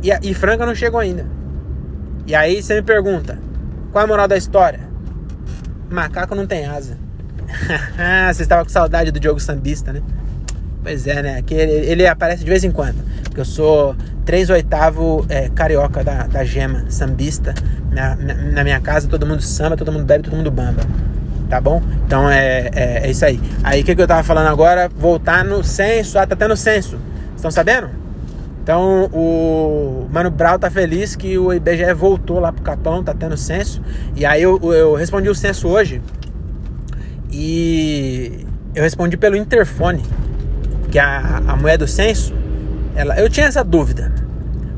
E, 0.01 0.11
e 0.29 0.33
Franca 0.33 0.65
não 0.65 0.75
chegou 0.75 0.99
ainda. 0.99 1.40
E 2.25 2.35
aí 2.35 2.61
você 2.61 2.75
me 2.75 2.81
pergunta, 2.81 3.37
qual 3.91 4.01
é 4.01 4.05
a 4.05 4.07
moral 4.07 4.27
da 4.27 4.37
história? 4.37 4.79
Macaco 5.89 6.35
não 6.35 6.47
tem 6.47 6.65
asa. 6.65 6.97
você 8.33 8.43
estava 8.43 8.63
com 8.63 8.69
saudade 8.69 9.11
do 9.11 9.19
Diogo 9.19 9.39
Sambista, 9.39 9.91
né? 9.91 10.01
Pois 10.83 11.05
é, 11.05 11.21
né? 11.21 11.41
Que 11.41 11.53
ele, 11.53 11.71
ele, 11.91 12.07
aparece 12.07 12.43
de 12.43 12.49
vez 12.49 12.63
em 12.63 12.71
quando. 12.71 13.03
Porque 13.23 13.39
eu 13.39 13.45
sou 13.45 13.95
3 14.25 14.49
oitavo 14.49 15.25
é, 15.29 15.49
carioca 15.49 16.03
da, 16.03 16.27
da 16.27 16.43
gema, 16.43 16.85
sambista. 16.89 17.53
Na, 17.91 18.15
na 18.15 18.63
minha 18.63 18.79
casa 18.79 19.07
todo 19.07 19.25
mundo 19.25 19.41
samba, 19.41 19.75
todo 19.75 19.91
mundo 19.91 20.05
bebe, 20.05 20.23
todo 20.23 20.35
mundo 20.35 20.49
bamba 20.49 20.81
tá 21.51 21.59
bom? 21.59 21.83
Então 22.07 22.29
é, 22.29 22.69
é, 22.73 23.01
é 23.03 23.11
isso 23.11 23.25
aí. 23.25 23.37
Aí 23.61 23.81
o 23.81 23.83
que, 23.83 23.93
que 23.93 24.01
eu 24.01 24.07
tava 24.07 24.23
falando 24.23 24.47
agora? 24.47 24.89
Voltar 24.97 25.43
no 25.43 25.61
censo. 25.61 26.17
Ah, 26.17 26.25
tá 26.25 26.33
tendo 26.33 26.55
censo. 26.55 26.97
Estão 27.35 27.51
sabendo? 27.51 27.89
Então 28.63 29.09
o 29.11 30.07
Mano 30.11 30.29
Brau 30.29 30.59
tá 30.59 30.69
feliz 30.69 31.15
que 31.15 31.37
o 31.37 31.51
IBGE 31.51 31.93
voltou 31.93 32.39
lá 32.39 32.51
pro 32.51 32.61
Capão, 32.61 33.03
tá 33.03 33.13
tendo 33.13 33.35
censo. 33.35 33.81
E 34.15 34.25
aí 34.25 34.43
eu, 34.43 34.59
eu 34.73 34.93
respondi 34.93 35.29
o 35.29 35.35
censo 35.35 35.67
hoje. 35.67 36.01
E 37.31 38.45
eu 38.75 38.83
respondi 38.83 39.17
pelo 39.17 39.35
interfone. 39.35 40.03
Que 40.91 40.99
a, 40.99 41.41
a 41.47 41.55
mulher 41.55 41.77
do 41.77 41.87
censo, 41.87 42.33
ela, 42.95 43.19
eu 43.19 43.29
tinha 43.29 43.47
essa 43.47 43.63
dúvida. 43.63 44.13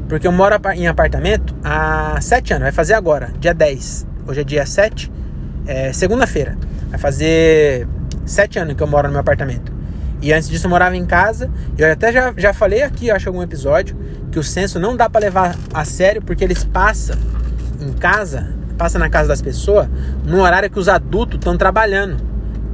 Porque 0.08 0.28
eu 0.28 0.32
moro 0.32 0.56
em 0.76 0.88
apartamento 0.88 1.56
há 1.64 2.20
sete 2.22 2.54
anos, 2.54 2.64
vai 2.64 2.72
fazer 2.72 2.94
agora, 2.94 3.32
dia 3.40 3.54
10. 3.54 4.06
Hoje 4.28 4.42
é 4.42 4.44
dia 4.44 4.66
7 4.66 5.12
é, 5.66 5.92
segunda-feira. 5.92 6.56
Vai 6.90 7.00
fazer 7.00 7.88
sete 8.26 8.60
anos 8.60 8.76
que 8.76 8.84
eu 8.84 8.88
moro 8.88 9.08
no 9.08 9.14
meu 9.14 9.22
apartamento. 9.22 9.73
E 10.24 10.32
antes 10.32 10.48
disso 10.48 10.66
eu 10.68 10.70
morava 10.70 10.96
em 10.96 11.06
casa. 11.06 11.52
E 11.78 11.82
eu 11.82 11.92
até 11.92 12.12
já, 12.12 12.34
já 12.38 12.54
falei 12.54 12.82
aqui, 12.82 13.12
acho 13.12 13.28
algum 13.28 13.44
episódio, 13.44 13.96
que 14.32 14.40
o 14.40 14.44
censo 14.44 14.80
não 14.80 14.96
dá 14.96 15.10
para 15.10 15.26
levar 15.26 15.56
a 15.74 15.84
sério 15.84 16.22
porque 16.22 16.44
eles 16.46 16.64
passam 16.64 17.18
em 17.82 17.92
casa, 17.92 18.56
passa 18.78 18.98
na 18.98 19.10
casa 19.10 19.28
das 19.28 19.42
pessoas, 19.42 19.88
no 20.24 20.40
horário 20.40 20.70
que 20.70 20.80
os 20.80 20.88
adultos 20.88 21.36
estão 21.36 21.58
trabalhando. 21.58 22.24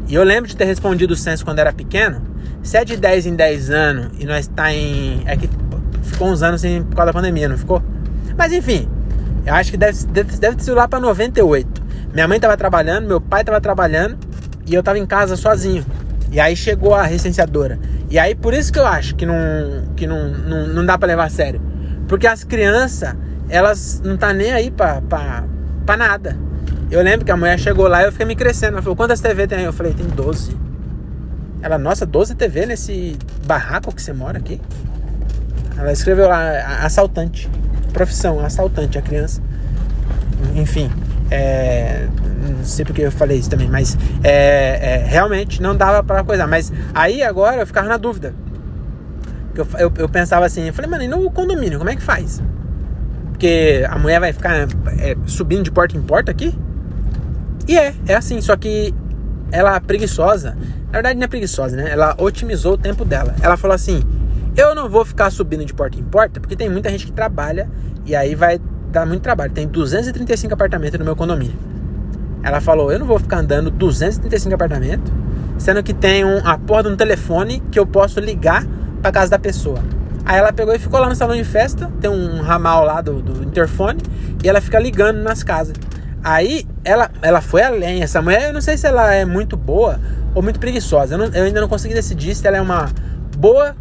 E 0.07 0.13
eu 0.13 0.23
lembro 0.23 0.47
de 0.47 0.55
ter 0.55 0.65
respondido 0.65 1.15
o 1.15 1.17
censo 1.17 1.43
quando 1.43 1.57
era 1.57 1.73
pequeno. 1.73 2.21
Se 2.61 2.77
é 2.77 2.85
de 2.85 2.95
10 2.95 3.25
em 3.25 3.35
10 3.35 3.71
anos 3.71 4.11
e 4.19 4.25
nós 4.25 4.41
está 4.41 4.71
em. 4.71 5.23
É 5.25 5.35
que 5.35 5.49
ficou 6.03 6.29
uns 6.29 6.43
anos 6.43 6.61
sem, 6.61 6.83
por 6.83 6.95
causa 6.95 7.07
da 7.07 7.13
pandemia, 7.13 7.49
não 7.49 7.57
ficou? 7.57 7.81
Mas 8.37 8.53
enfim, 8.53 8.87
eu 9.43 9.55
acho 9.55 9.71
que 9.71 9.77
deve, 9.77 10.05
deve, 10.05 10.37
deve 10.37 10.55
ter 10.55 10.71
lá 10.71 10.87
para 10.87 10.99
98. 10.99 11.81
Minha 12.13 12.27
mãe 12.27 12.37
estava 12.37 12.55
trabalhando, 12.55 13.07
meu 13.07 13.19
pai 13.19 13.41
estava 13.41 13.59
trabalhando 13.59 14.17
e 14.67 14.73
eu 14.75 14.81
estava 14.81 14.99
em 14.99 15.05
casa 15.05 15.35
sozinho. 15.35 15.83
E 16.31 16.39
aí 16.39 16.55
chegou 16.55 16.93
a 16.93 17.03
recenseadora. 17.03 17.79
E 18.09 18.19
aí 18.19 18.35
por 18.35 18.53
isso 18.53 18.71
que 18.71 18.79
eu 18.79 18.85
acho 18.85 19.15
que 19.15 19.25
não, 19.25 19.35
que 19.95 20.05
não, 20.05 20.29
não, 20.29 20.67
não 20.67 20.85
dá 20.85 20.97
para 20.97 21.07
levar 21.07 21.25
a 21.25 21.29
sério. 21.29 21.61
Porque 22.07 22.27
as 22.27 22.43
crianças, 22.43 23.15
elas 23.49 24.01
não 24.03 24.17
tá 24.17 24.33
nem 24.33 24.51
aí 24.51 24.71
pra, 24.71 25.01
pra, 25.01 25.43
pra 25.85 25.97
nada. 25.97 26.37
Eu 26.91 27.01
lembro 27.03 27.25
que 27.25 27.31
a 27.31 27.37
mulher 27.37 27.59
chegou 27.59 27.87
lá 27.87 28.01
e 28.01 28.05
eu 28.05 28.11
fiquei 28.11 28.25
me 28.25 28.35
crescendo. 28.35 28.73
Ela 28.73 28.81
falou, 28.81 28.95
quantas 28.95 29.21
TV 29.21 29.45
tem 29.45 29.59
aí? 29.59 29.65
Eu 29.65 29.73
falei, 29.73 29.93
tem 29.93 30.07
12. 30.07 30.57
Ela, 31.61 31.77
nossa, 31.77 32.05
12 32.05 32.35
TV 32.35 32.65
nesse 32.65 33.17
barraco 33.45 33.93
que 33.93 34.01
você 34.01 34.13
mora 34.13 34.37
aqui? 34.37 34.59
Ela 35.77 35.91
escreveu 35.91 36.27
lá, 36.27 36.83
assaltante. 36.83 37.49
Profissão, 37.93 38.39
assaltante, 38.43 38.97
a 38.97 39.01
criança. 39.01 39.41
Enfim. 40.55 40.91
É, 41.29 42.07
não 42.49 42.63
sei 42.63 42.85
porque 42.85 43.01
eu 43.01 43.11
falei 43.11 43.37
isso 43.37 43.49
também, 43.49 43.69
mas 43.69 43.97
é, 44.23 45.03
é, 45.03 45.05
realmente 45.07 45.61
não 45.61 45.75
dava 45.75 46.03
para 46.03 46.23
coisa. 46.23 46.45
Mas 46.47 46.71
aí 46.93 47.21
agora 47.23 47.61
eu 47.61 47.67
ficava 47.67 47.87
na 47.87 47.97
dúvida. 47.97 48.33
Eu, 49.55 49.67
eu, 49.77 49.93
eu 49.97 50.09
pensava 50.09 50.45
assim, 50.45 50.67
eu 50.67 50.73
falei, 50.73 50.89
mano, 50.89 51.03
e 51.03 51.07
no 51.07 51.29
condomínio, 51.31 51.77
como 51.77 51.89
é 51.89 51.95
que 51.95 52.01
faz? 52.01 52.41
Porque 53.31 53.85
a 53.89 53.97
mulher 53.97 54.19
vai 54.19 54.33
ficar 54.33 54.67
é, 54.99 55.15
subindo 55.25 55.63
de 55.63 55.71
porta 55.71 55.97
em 55.97 56.01
porta 56.01 56.31
aqui? 56.31 56.57
E 57.67 57.77
é, 57.77 57.93
é 58.07 58.15
assim, 58.15 58.41
só 58.41 58.55
que 58.55 58.93
ela 59.51 59.75
é 59.75 59.79
preguiçosa. 59.79 60.57
Na 60.87 60.93
verdade, 60.93 61.17
não 61.17 61.25
é 61.25 61.27
preguiçosa, 61.27 61.75
né? 61.75 61.91
Ela 61.91 62.15
otimizou 62.17 62.73
o 62.73 62.77
tempo 62.77 63.05
dela. 63.05 63.35
Ela 63.41 63.57
falou 63.57 63.75
assim: 63.75 64.01
eu 64.57 64.73
não 64.73 64.89
vou 64.89 65.05
ficar 65.05 65.29
subindo 65.29 65.63
de 65.63 65.73
porta 65.73 65.99
em 65.99 66.03
porta, 66.03 66.39
porque 66.39 66.55
tem 66.55 66.69
muita 66.69 66.89
gente 66.89 67.05
que 67.05 67.11
trabalha 67.11 67.69
e 68.05 68.15
aí 68.15 68.35
vai 68.35 68.59
dar 68.91 69.05
muito 69.05 69.21
trabalho. 69.21 69.51
Tem 69.51 69.67
235 69.67 70.53
apartamentos 70.53 70.99
no 70.99 71.05
meu 71.05 71.15
condomínio. 71.15 71.55
Ela 72.43 72.61
falou: 72.61 72.91
eu 72.91 72.99
não 72.99 73.05
vou 73.05 73.19
ficar 73.19 73.39
andando 73.39 73.69
235 73.69 74.53
apartamentos, 74.55 75.11
sendo 75.57 75.83
que 75.83 75.93
tem 75.93 76.25
um, 76.25 76.45
a 76.45 76.57
porra 76.57 76.83
de 76.83 76.89
um 76.89 76.95
telefone 76.95 77.61
que 77.71 77.79
eu 77.79 77.85
posso 77.85 78.19
ligar 78.19 78.65
pra 79.01 79.11
casa 79.11 79.31
da 79.31 79.39
pessoa. 79.39 79.79
Aí 80.25 80.37
ela 80.37 80.53
pegou 80.53 80.75
e 80.75 80.79
ficou 80.79 80.99
lá 80.99 81.09
no 81.09 81.15
salão 81.15 81.35
de 81.35 81.43
festa, 81.43 81.91
tem 81.99 82.09
um 82.09 82.41
ramal 82.41 82.85
lá 82.85 83.01
do, 83.01 83.21
do 83.21 83.43
interfone, 83.43 83.99
e 84.43 84.47
ela 84.47 84.61
fica 84.61 84.79
ligando 84.79 85.23
nas 85.23 85.43
casas. 85.43 85.75
Aí 86.23 86.67
ela, 86.83 87.09
ela 87.21 87.41
foi 87.41 87.61
além. 87.61 88.03
Essa 88.03 88.21
mulher, 88.21 88.47
eu 88.47 88.53
não 88.53 88.61
sei 88.61 88.77
se 88.77 88.85
ela 88.85 89.13
é 89.13 89.25
muito 89.25 89.55
boa 89.55 89.99
ou 90.35 90.41
muito 90.41 90.59
preguiçosa. 90.59 91.15
Eu, 91.15 91.17
não, 91.17 91.25
eu 91.27 91.45
ainda 91.45 91.61
não 91.61 91.67
consegui 91.67 91.93
decidir 91.93 92.35
se 92.35 92.45
ela 92.45 92.57
é 92.57 92.61
uma 92.61 92.89
boa. 93.37 93.75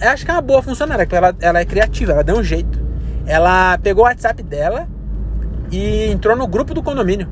Eu 0.00 0.08
acho 0.08 0.24
que 0.24 0.30
é 0.30 0.34
uma 0.34 0.40
boa 0.40 0.62
funcionária, 0.62 1.04
porque 1.04 1.16
ela, 1.16 1.34
ela 1.40 1.60
é 1.60 1.64
criativa, 1.64 2.12
ela 2.12 2.24
deu 2.24 2.36
um 2.36 2.42
jeito. 2.42 2.80
Ela 3.26 3.78
pegou 3.78 4.04
o 4.04 4.06
WhatsApp 4.08 4.42
dela 4.42 4.88
e 5.70 6.10
entrou 6.10 6.36
no 6.36 6.46
grupo 6.46 6.74
do 6.74 6.82
condomínio. 6.82 7.28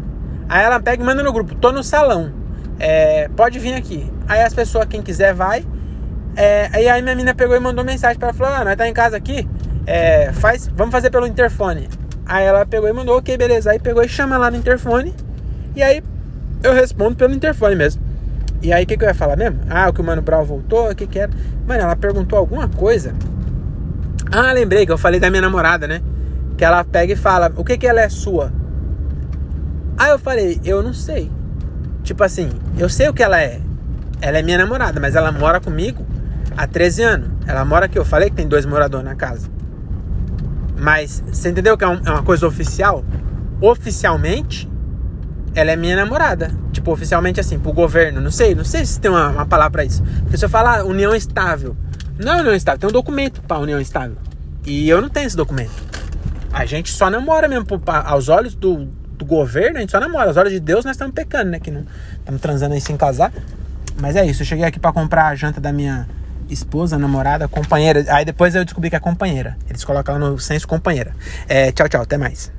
Aí 0.51 0.65
ela 0.65 0.81
pega 0.81 1.01
e 1.01 1.07
manda 1.07 1.23
no 1.23 1.33
grupo: 1.33 1.55
tô 1.55 1.71
no 1.71 1.85
salão, 1.85 2.33
é, 2.81 3.29
pode 3.37 3.61
vir 3.61 3.73
aqui. 3.75 4.13
Aí 4.27 4.43
as 4.43 4.53
pessoas, 4.53 4.87
quem 4.87 5.01
quiser, 5.01 5.33
vai. 5.33 5.65
É, 6.35 6.69
aí 6.73 6.89
a 6.89 7.01
minha 7.01 7.15
menina 7.15 7.33
pegou 7.33 7.57
e 7.57 7.61
mandou 7.61 7.85
mensagem 7.85 8.19
para 8.19 8.31
ela: 8.31 8.37
falou, 8.37 8.55
ah, 8.55 8.65
nós 8.65 8.77
tá 8.77 8.89
em 8.89 8.93
casa 8.93 9.17
aqui, 9.17 9.49
é, 9.87 10.33
faz, 10.33 10.69
vamos 10.75 10.91
fazer 10.91 11.09
pelo 11.11 11.25
interfone. 11.25 11.89
Aí 12.27 12.45
ela 12.45 12.67
pegou 12.67 12.89
e 12.89 12.93
mandou, 12.93 13.17
ok, 13.19 13.37
beleza. 13.37 13.71
Aí 13.71 13.79
pegou 13.79 14.03
e 14.03 14.09
chama 14.09 14.37
lá 14.37 14.51
no 14.51 14.57
interfone. 14.57 15.15
E 15.77 15.83
aí 15.85 16.03
eu 16.65 16.73
respondo 16.73 17.15
pelo 17.15 17.33
interfone 17.33 17.77
mesmo. 17.77 18.03
E 18.61 18.73
aí 18.73 18.83
o 18.83 18.87
que, 18.87 18.97
que 18.97 19.05
eu 19.05 19.09
ia 19.09 19.15
falar 19.15 19.37
mesmo? 19.37 19.61
Ah, 19.71 19.89
o 19.89 19.93
que 19.93 20.01
o 20.01 20.05
Mano 20.05 20.21
Brown 20.21 20.45
voltou, 20.45 20.91
o 20.91 20.95
que 20.95 21.07
que 21.07 21.19
era? 21.19 21.31
Mano, 21.67 21.83
ela 21.83 21.95
perguntou 21.95 22.39
alguma 22.39 22.69
coisa. 22.69 23.15
Ah, 24.33 24.53
lembrei 24.53 24.85
que 24.85 24.93
eu 24.93 24.99
falei 24.99 25.21
da 25.21 25.31
minha 25.31 25.43
namorada, 25.43 25.87
né? 25.87 26.03
Que 26.59 26.65
ela 26.65 26.85
pega 26.85 27.13
e 27.13 27.17
fala, 27.17 27.53
o 27.57 27.65
que 27.65 27.79
que 27.79 27.87
ela 27.87 28.01
é 28.01 28.09
sua? 28.09 28.53
Aí 30.01 30.13
eu 30.13 30.19
falei, 30.19 30.59
eu 30.65 30.83
não 30.83 30.95
sei. 30.95 31.31
Tipo 32.03 32.25
assim, 32.25 32.49
eu 32.79 32.89
sei 32.89 33.11
o 33.11 33.13
que 33.13 33.23
ela 33.23 33.39
é. 33.39 33.61
Ela 34.23 34.39
é 34.39 34.43
minha 34.43 34.57
namorada, 34.57 34.99
mas 34.99 35.15
ela 35.15 35.31
mora 35.31 35.61
comigo 35.61 36.07
há 36.57 36.67
13 36.67 37.03
anos. 37.03 37.29
Ela 37.47 37.67
mora 37.67 37.85
aqui, 37.85 37.99
eu 37.99 38.05
falei 38.07 38.31
que 38.31 38.37
tem 38.37 38.49
dois 38.49 38.65
moradores 38.65 39.05
na 39.05 39.15
casa. 39.15 39.47
Mas 40.79 41.23
você 41.31 41.51
entendeu 41.51 41.77
que 41.77 41.85
é, 41.85 41.87
um, 41.89 42.01
é 42.03 42.11
uma 42.13 42.23
coisa 42.23 42.47
oficial? 42.47 43.05
Oficialmente, 43.61 44.67
ela 45.55 45.71
é 45.71 45.77
minha 45.77 45.97
namorada. 45.97 46.51
Tipo, 46.73 46.93
oficialmente 46.93 47.39
assim, 47.39 47.59
pro 47.59 47.71
governo. 47.71 48.23
Não 48.23 48.31
sei, 48.31 48.55
não 48.55 48.65
sei 48.65 48.87
se 48.87 48.99
tem 48.99 49.11
uma, 49.11 49.29
uma 49.29 49.45
palavra 49.45 49.71
pra 49.71 49.85
isso. 49.85 50.03
Porque 50.23 50.39
se 50.39 50.45
eu 50.47 50.49
falar 50.49 50.83
união 50.83 51.15
estável, 51.15 51.77
não 52.19 52.33
é 52.33 52.41
união 52.41 52.55
estável, 52.55 52.81
tem 52.81 52.89
um 52.89 52.93
documento 52.93 53.43
pra 53.43 53.59
união 53.59 53.79
estável. 53.79 54.17
E 54.65 54.89
eu 54.89 55.03
não 55.03 55.11
tenho 55.11 55.27
esse 55.27 55.37
documento. 55.37 55.73
A 56.51 56.65
gente 56.65 56.91
só 56.91 57.11
namora 57.11 57.47
mesmo, 57.47 57.67
aos 58.07 58.31
olhos 58.31 58.55
do, 58.55 58.89
do 59.21 59.25
governo, 59.25 59.77
a 59.77 59.81
gente 59.81 59.93
só 59.93 60.01
namora. 60.01 60.29
Aos 60.29 60.37
olhos 60.37 60.53
de 60.53 60.59
Deus, 60.59 60.85
nós 60.85 60.95
estamos 60.95 61.15
pecando, 61.15 61.51
né? 61.51 61.61
Que 61.61 61.71
não 61.71 61.85
estamos 62.19 62.41
transando 62.41 62.75
aí 62.75 62.81
sem 62.81 62.97
casar. 62.97 63.33
Mas 63.99 64.17
é 64.17 64.25
isso, 64.25 64.43
eu 64.43 64.47
cheguei 64.47 64.65
aqui 64.65 64.81
para 64.81 64.93
comprar 64.93 65.27
a 65.27 65.35
janta 65.35 65.61
da 65.61 65.73
minha 65.73 66.09
esposa, 66.49 66.99
namorada, 66.99 67.47
companheira. 67.47 68.05
Aí 68.09 68.25
depois 68.25 68.55
eu 68.55 68.65
descobri 68.65 68.89
que 68.91 68.97
é 68.97 69.01
companheira. 69.01 69.57
Eles 69.69 69.85
colocam 69.85 70.19
no 70.19 70.39
senso 70.39 70.67
companheira. 70.67 71.15
É, 71.47 71.71
tchau, 71.71 71.89
tchau, 71.89 72.03
até 72.03 72.17
mais. 72.17 72.51